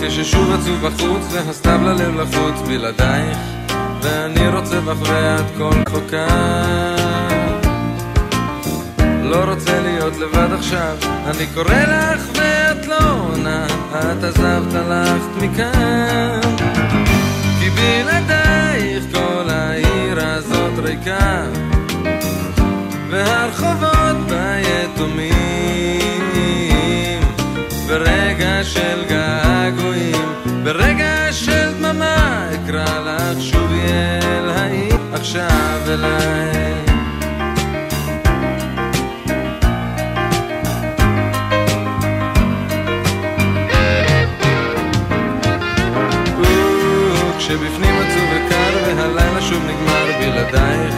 [0.00, 3.38] כששוב עצוב בחוץ והסתיו ללב לחוץ בלעדייך
[4.02, 6.99] ואני רוצה בך ואת כל חוקה
[9.30, 16.40] לא רוצה להיות לבד עכשיו אני קורא לך ואת לא עונה את עזבת הלכת מכאן
[17.60, 21.42] כי בלעדייך כל העיר הזאת ריקה,
[23.10, 25.30] והרחובות בה יתומים.
[27.88, 36.89] ברגע של געגועים, ברגע של דממה, אקרא לך שובי אל העיר, עכשיו אליי.
[47.50, 50.94] כשבפנים עצוב וקר והלילה שוב נגמר בלעדייך.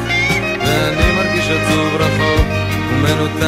[0.61, 2.47] ואני מרגיש עצוב רחוק
[2.91, 3.43] ומנותק.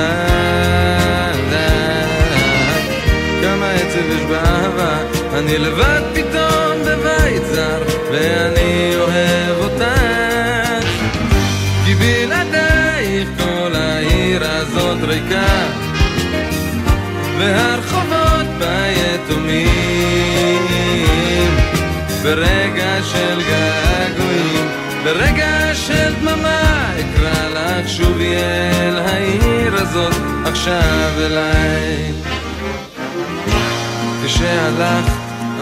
[3.43, 4.99] כמה עצב יש באהבה?
[5.39, 7.83] אני לבד פתאום בבית זר
[8.13, 10.87] ואני אוהב אותך.
[11.85, 15.67] כי בלעדייך כל העיר הזאת ריקה
[17.39, 20.25] והרחובות בה יתומים
[22.25, 24.69] ברגע של געגועים,
[25.05, 30.15] ברגע של דממה, אקרא לך שובי אל העיר הזאת,
[30.45, 32.13] עכשיו אליי.
[34.27, 35.13] כשהלכת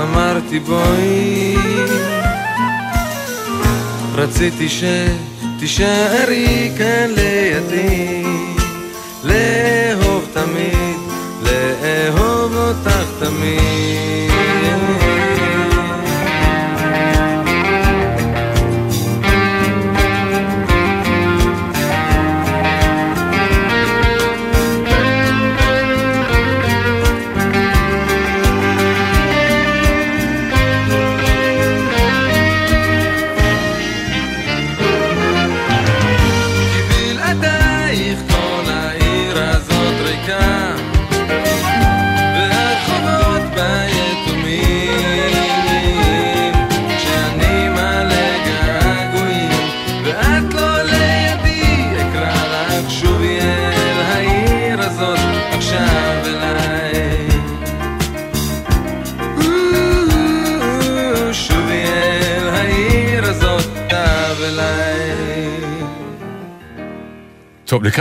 [0.03, 1.57] אמרתי בואי,
[4.15, 4.69] רציתי
[5.59, 8.25] שתישארי כאן לידי,
[9.25, 10.99] לאהוב תמיד,
[11.43, 14.12] לאהוב אותך תמיד.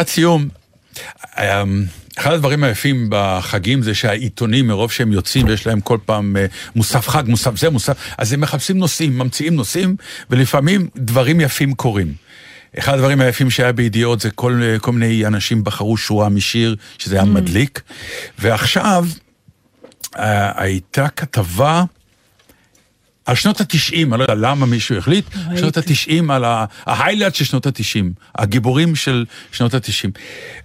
[0.02, 0.48] לקראת סיום,
[1.38, 1.86] אמ,
[2.18, 6.46] אחד הדברים היפים בחגים זה שהעיתונים, מרוב שהם יוצאים ויש להם כל פעם אה,
[6.76, 9.96] מוסף חג, מוסף זה, מוסף, אז הם מחפשים נושאים, ממציאים נושאים,
[10.30, 12.14] ולפעמים דברים יפים קורים.
[12.80, 17.16] אחד הדברים היפים שהיה בידיעות זה כל, אה, כל מיני אנשים בחרו שורה משיר, שזה
[17.16, 17.82] היה מדליק,
[18.40, 19.06] ועכשיו
[20.18, 21.84] אה, הייתה כתבה
[23.26, 25.26] על שנות התשעים, אני לא יודע למה מישהו החליט,
[25.58, 30.12] שנות התשעים, על ה- ההיילייט של שנות התשעים, הגיבורים של שנות התשעים.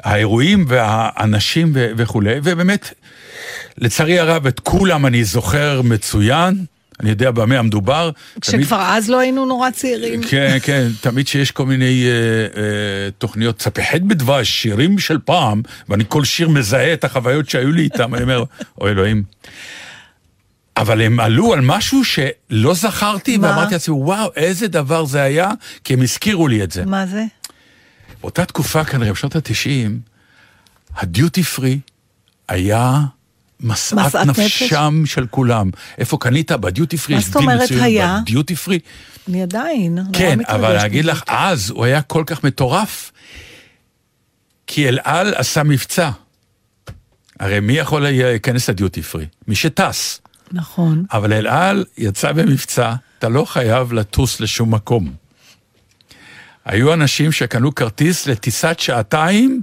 [0.03, 2.91] האירועים והאנשים ו- וכולי, ובאמת,
[3.79, 6.65] לצערי הרב, את כולם אני זוכר מצוין,
[7.01, 8.11] אני יודע במה המדובר.
[8.41, 10.23] תמיד- כשכבר אז לא היינו נורא צעירים.
[10.23, 12.11] כן, כן, תמיד שיש כל מיני אה,
[12.63, 17.83] אה, תוכניות, צפיחת בדבש, שירים של פעם, ואני כל שיר מזהה את החוויות שהיו לי
[17.83, 18.45] איתם, אני אומר,
[18.81, 19.23] אוי אלוהים.
[20.77, 23.49] אבל הם עלו על משהו שלא זכרתי, מה?
[23.49, 25.51] ואמרתי לעצמי, וואו, איזה דבר זה היה,
[25.85, 26.85] כי הם הזכירו לי את זה.
[26.85, 27.25] מה זה?
[28.21, 30.01] באותה תקופה, כנראה, בשנות התשעים,
[30.97, 31.79] הדיוטי פרי
[32.49, 33.01] היה
[33.61, 35.71] משאת נפשם של כולם.
[35.99, 36.53] איפה קנית?
[36.53, 38.19] בדיוטי פרי, מה זאת אומרת היה?
[38.23, 38.79] בדיוטי פרי.
[39.29, 39.99] אני עדיין.
[40.13, 41.05] כן, מתרגשת אבל להגיד.
[41.05, 43.13] לך, אז הוא היה כל כך מטורף,
[44.67, 46.11] כי אל על עשה מבצע.
[47.41, 49.27] הרי מי יכול להיכנס לדיוטי פרי?
[49.49, 50.21] מי שטס.
[50.53, 51.05] נכון.
[51.13, 55.13] אבל אל על יצא במבצע, אתה לא חייב לטוס לשום מקום.
[56.65, 59.61] היו אנשים שקנו כרטיס לטיסת שעתיים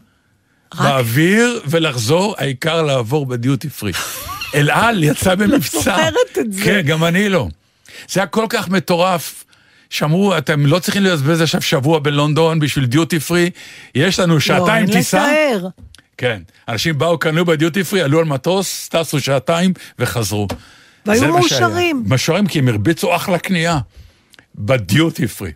[0.78, 3.92] באוויר ולחזור, העיקר לעבור בדיוטי פרי.
[4.56, 5.80] אל על יצא במבצע.
[5.80, 6.64] זוכרת את זה.
[6.64, 7.48] כן, גם אני לא.
[8.10, 9.44] זה היה כל כך מטורף.
[9.90, 13.50] שאמרו, אתם לא צריכים לבזבז עכשיו שבוע בלונדון בשביל דיוטי פרי,
[13.96, 15.32] יש לנו שעתיים לא, טיסה.
[15.32, 15.68] אין לתאר.
[16.18, 20.48] כן, אנשים באו, קנו בדיוטי פרי, עלו על מטוס, טסו שעתיים וחזרו.
[21.06, 21.28] והיו.
[21.28, 22.04] מאושרים.
[22.08, 23.80] מאושרים כי הם הרביצו אחלה קנייה
[24.56, 25.52] בדיוטי פרי.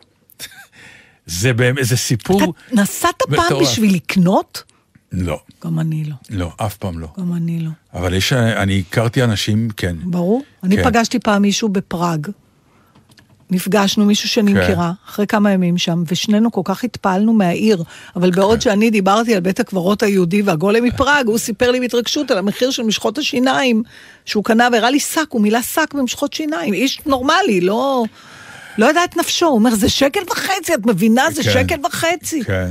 [1.26, 2.54] זה באמת, זה סיפור...
[2.72, 3.62] נסעת פעם.
[3.62, 4.64] בשביל לקנות?
[5.12, 6.16] לא, גם אני לא.
[6.30, 7.08] לא, אף פעם לא.
[7.20, 7.70] גם אני לא.
[7.94, 9.96] אבל יש, אני הכרתי אנשים, כן.
[10.04, 10.44] ברור.
[10.64, 10.84] אני כן.
[10.84, 12.28] פגשתי פעם מישהו בפראג.
[13.52, 14.60] נפגשנו, מישהו שאני כן.
[14.64, 17.84] מכירה, אחרי כמה ימים שם, ושנינו כל כך התפעלנו מהעיר.
[18.16, 22.38] אבל בעוד שאני דיברתי על בית הקברות היהודי והגולם מפראג, הוא סיפר לי בהתרגשות על
[22.38, 23.84] המחיר של משחות השיניים
[24.26, 26.74] שהוא קנה, והראה לי שק, הוא מילא שק במשחות שיניים.
[26.74, 28.04] איש נורמלי, לא...
[28.78, 31.24] לא ידע את נפשו, הוא אומר, זה שקל וחצי, את מבינה?
[31.34, 31.52] זה כן.
[31.54, 32.44] שקל וחצי.
[32.44, 32.70] כן.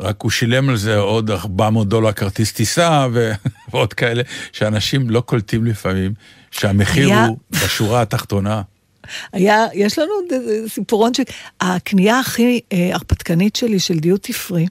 [0.00, 3.32] רק הוא שילם על זה עוד 400 דולר כרטיס טיסה ו-
[3.72, 6.12] ועוד כאלה, שאנשים לא קולטים לפעמים,
[6.50, 8.62] שהמחיר היה- הוא בשורה התחתונה.
[9.32, 10.12] היה, יש לנו
[10.68, 14.66] סיפורון שהקנייה הכי אה, הרפתקנית שלי של דיוטי פרי,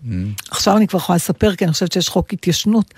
[0.52, 2.94] עכשיו אני כבר יכולה לספר, כי אני חושבת שיש חוק התיישנות.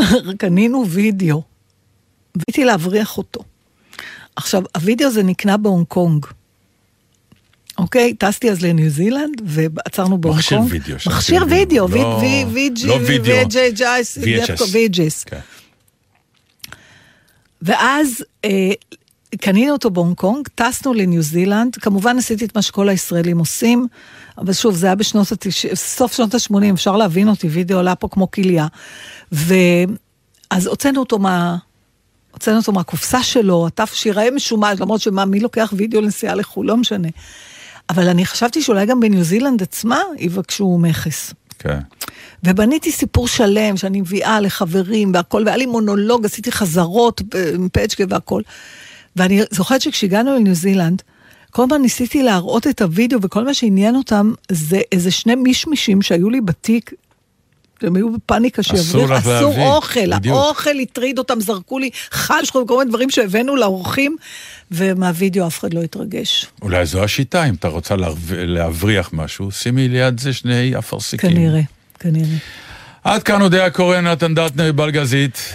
[0.38, 1.42] קנינו וידאו,
[2.34, 3.40] והייתי להבריח אותו.
[4.36, 6.26] עכשיו, הוידאו הזה נקנה בהונג קונג.
[7.78, 8.14] אוקיי?
[8.14, 10.72] טסתי אז לניו זילנד, ועצרנו בהונג מכשיר קונג.
[10.72, 11.90] וידאו, שם מכשיר וידאו.
[11.90, 12.20] וידאו, לא-
[12.54, 13.34] VG, לא וידאו.
[13.34, 15.24] VHS, VHS.
[15.26, 15.38] כן.
[17.62, 18.70] ואז אה,
[19.36, 23.86] קנינו אותו בהונג קונג, טסנו לניו זילנד, כמובן עשיתי את מה שכל הישראלים עושים,
[24.38, 28.08] אבל שוב, זה היה בשנות ה-90, סוף שנות ה-80, אפשר להבין אותי, וידאו עלה פה
[28.08, 28.66] כמו כליה.
[29.32, 31.56] ואז הוצאנו אותו מה...
[32.30, 36.76] הוצאנו אותו מהקופסה שלו, עטף שיראה משומש, למרות שמה, מי לוקח וידאו לנסיעה לחו"ל, לא
[36.76, 37.08] משנה.
[37.90, 41.34] אבל אני חשבתי שאולי גם בניו זילנד עצמה יבקשו מכס.
[41.58, 41.78] כן.
[42.44, 47.20] ובניתי סיפור שלם שאני מביאה לחברים והכל, והיה לי מונולוג, עשיתי חזרות
[47.54, 48.42] עם פצ'קה והכל.
[49.16, 51.02] ואני זוכרת שכשהגענו לניו זילנד,
[51.50, 56.30] כל הזמן ניסיתי להראות את הוידאו, וכל מה שעניין אותם זה איזה שני מישמישים שהיו
[56.30, 56.92] לי בתיק.
[57.82, 59.32] הם היו בפאניקה לך אסור להביא,
[59.66, 60.36] אוכל, בדיוק.
[60.36, 61.90] האוכל הטריד אותם, זרקו לי
[62.44, 64.16] שחור וכל מיני דברים שהבאנו לאורחים,
[64.70, 66.46] ומהווידאו אף אחד לא התרגש.
[66.62, 71.30] אולי זו השיטה, אם אתה רוצה להב- להבריח משהו, שימי ליד זה שני אפרסקים.
[71.30, 71.60] כנראה,
[71.98, 72.36] כנראה.
[73.04, 75.52] עד כאן אודיה קורן, נתן דטנר, בלגזית.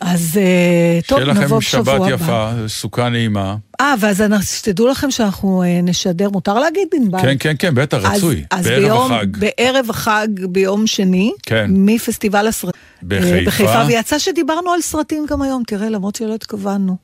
[0.00, 2.14] אז אה, טוב, שיהיה נבוא לכם בשבוע שבת הבא.
[2.14, 3.56] יפה, סוכה נעימה.
[3.80, 7.22] אה, ואז שתדעו לכם שאנחנו אה, נשדר, מותר להגיד ענבל?
[7.22, 8.44] כן, כן, כן, בטח, רצוי.
[8.50, 9.26] אז בערב ביום, החג.
[9.36, 11.66] בערב החג, ביום שני, כן.
[11.68, 12.80] מפסטיבל הסרטים.
[13.02, 13.46] בחיפה.
[13.46, 16.96] בחיפה, ויצא שדיברנו על סרטים גם היום, תראה, למרות שלא התכוונו.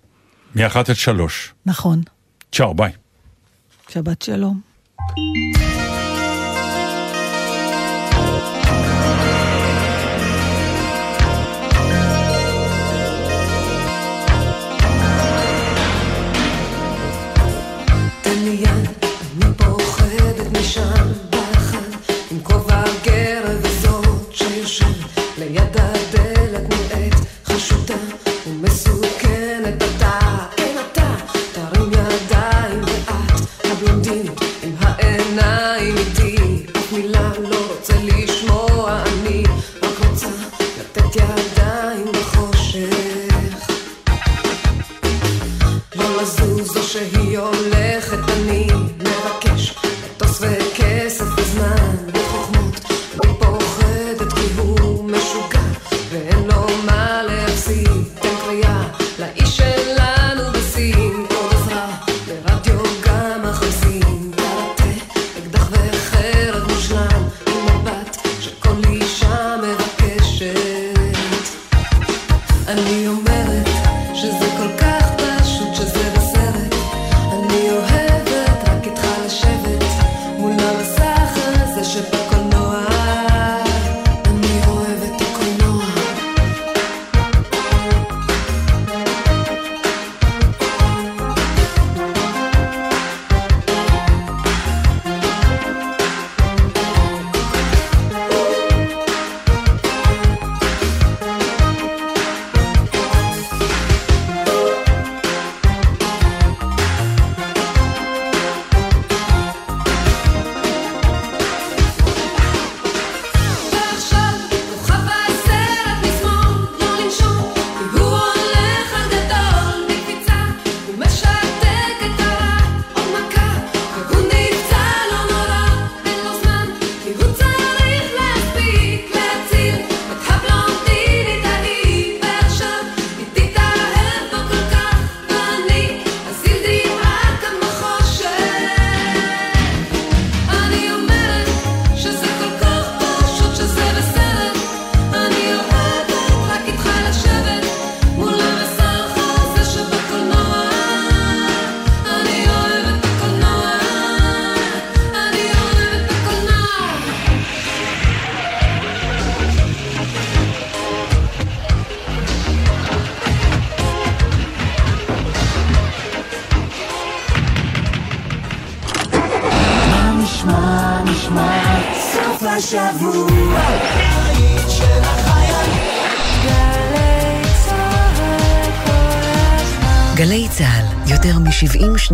[0.55, 1.53] מאחת עד שלוש.
[1.67, 2.01] נכון.
[2.53, 2.93] צ'או, ביי.
[3.89, 4.61] שבת שלום.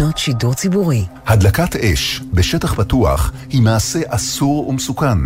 [0.01, 1.05] שנות שידור ציבורי.
[1.27, 5.19] הדלקת אש בשטח פתוח היא מעשה אסור ומסוכן.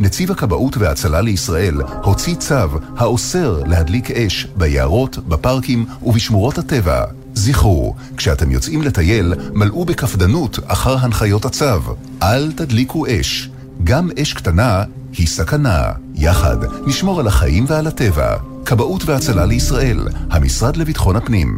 [0.00, 7.04] נציב הכבאות וההצלה לישראל הוציא צו האוסר להדליק אש ביערות, בפארקים ובשמורות הטבע.
[7.34, 11.94] זכרו, כשאתם יוצאים לטייל, מלאו בקפדנות אחר הנחיות הצו.
[12.22, 13.50] אל תדליקו אש.
[13.84, 15.82] גם אש קטנה היא סכנה.
[16.14, 16.56] יחד
[16.86, 18.36] נשמור על החיים ועל הטבע.
[18.64, 21.56] כבאות והצלה לישראל, המשרד לביטחון הפנים.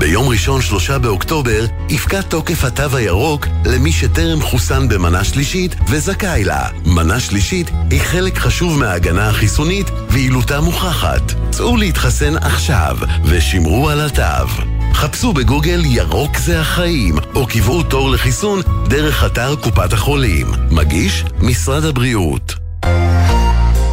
[0.00, 6.68] ביום ראשון, שלושה באוקטובר, יפקע תוקף התו הירוק למי שטרם חוסן במנה שלישית וזכאי לה.
[6.86, 11.22] מנה שלישית היא חלק חשוב מההגנה החיסונית ויעילותה מוכחת.
[11.50, 14.62] צאו להתחסן עכשיו ושמרו על התו.
[14.92, 20.46] חפשו בגוגל ירוק זה החיים, או קבעו תור לחיסון דרך אתר קופת החולים.
[20.70, 22.54] מגיש משרד הבריאות.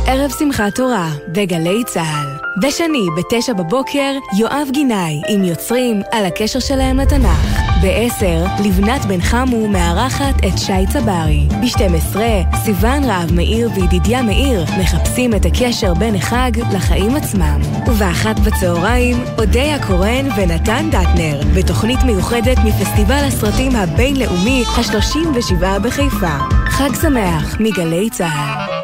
[0.06, 2.37] ערב שמחת תורה בגלי צה"ל.
[2.62, 7.62] בשני, בתשע בבוקר, יואב גינאי עם יוצרים על הקשר שלהם לתנ"ך.
[7.82, 11.48] בעשר, לבנת בן חמו מארחת את שי צברי.
[11.62, 12.18] ב-12,
[12.64, 17.62] סיון רהב מאיר וידידיה מאיר מחפשים את הקשר בין החג לחיים עצמם.
[17.88, 26.38] ובאחת בצהריים, אודיה קורן ונתן דטנר, בתוכנית מיוחדת מפסטיבל הסרטים הבינלאומי ה-37 בחיפה.
[26.68, 28.77] חג שמח מגלי צה"ל.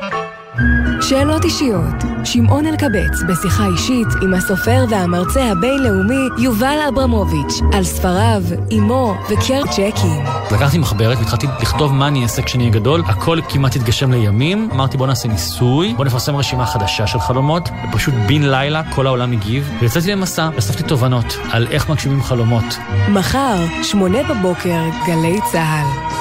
[1.09, 8.43] שאלות אישיות, שמעון אלקבץ בשיחה אישית עם הסופר והמרצה הבינלאומי יובל אברמוביץ' על ספריו,
[8.77, 10.23] אמו וקר צ'קים.
[10.51, 14.97] לקחתי מחברת והתחלתי לכתוב מה אני אעשה כשאני אהיה גדול, הכל כמעט התגשם לימים, אמרתי
[14.97, 19.69] בוא נעשה ניסוי, בוא נפרסם רשימה חדשה של חלומות, ופשוט בן לילה כל העולם הגיב,
[19.81, 22.77] ויצאתי למסע, אספתי תובנות על איך מגשימים חלומות.
[23.09, 26.13] מחר, שמונה בבוקר, גלי צה"ל.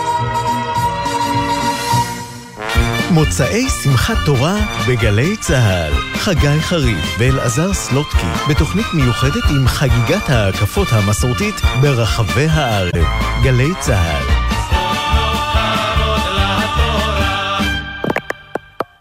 [3.13, 4.57] מוצאי שמחת תורה
[4.89, 5.93] בגלי צה"ל.
[6.15, 12.95] חגי חריף ואלעזר סלוטקי בתוכנית מיוחדת עם חגיגת ההקפות המסורתית ברחבי הארץ.
[13.43, 14.27] גלי צה"ל.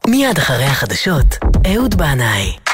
[0.08, 1.38] מיד אחרי החדשות,
[1.74, 2.71] אהוד בנאי.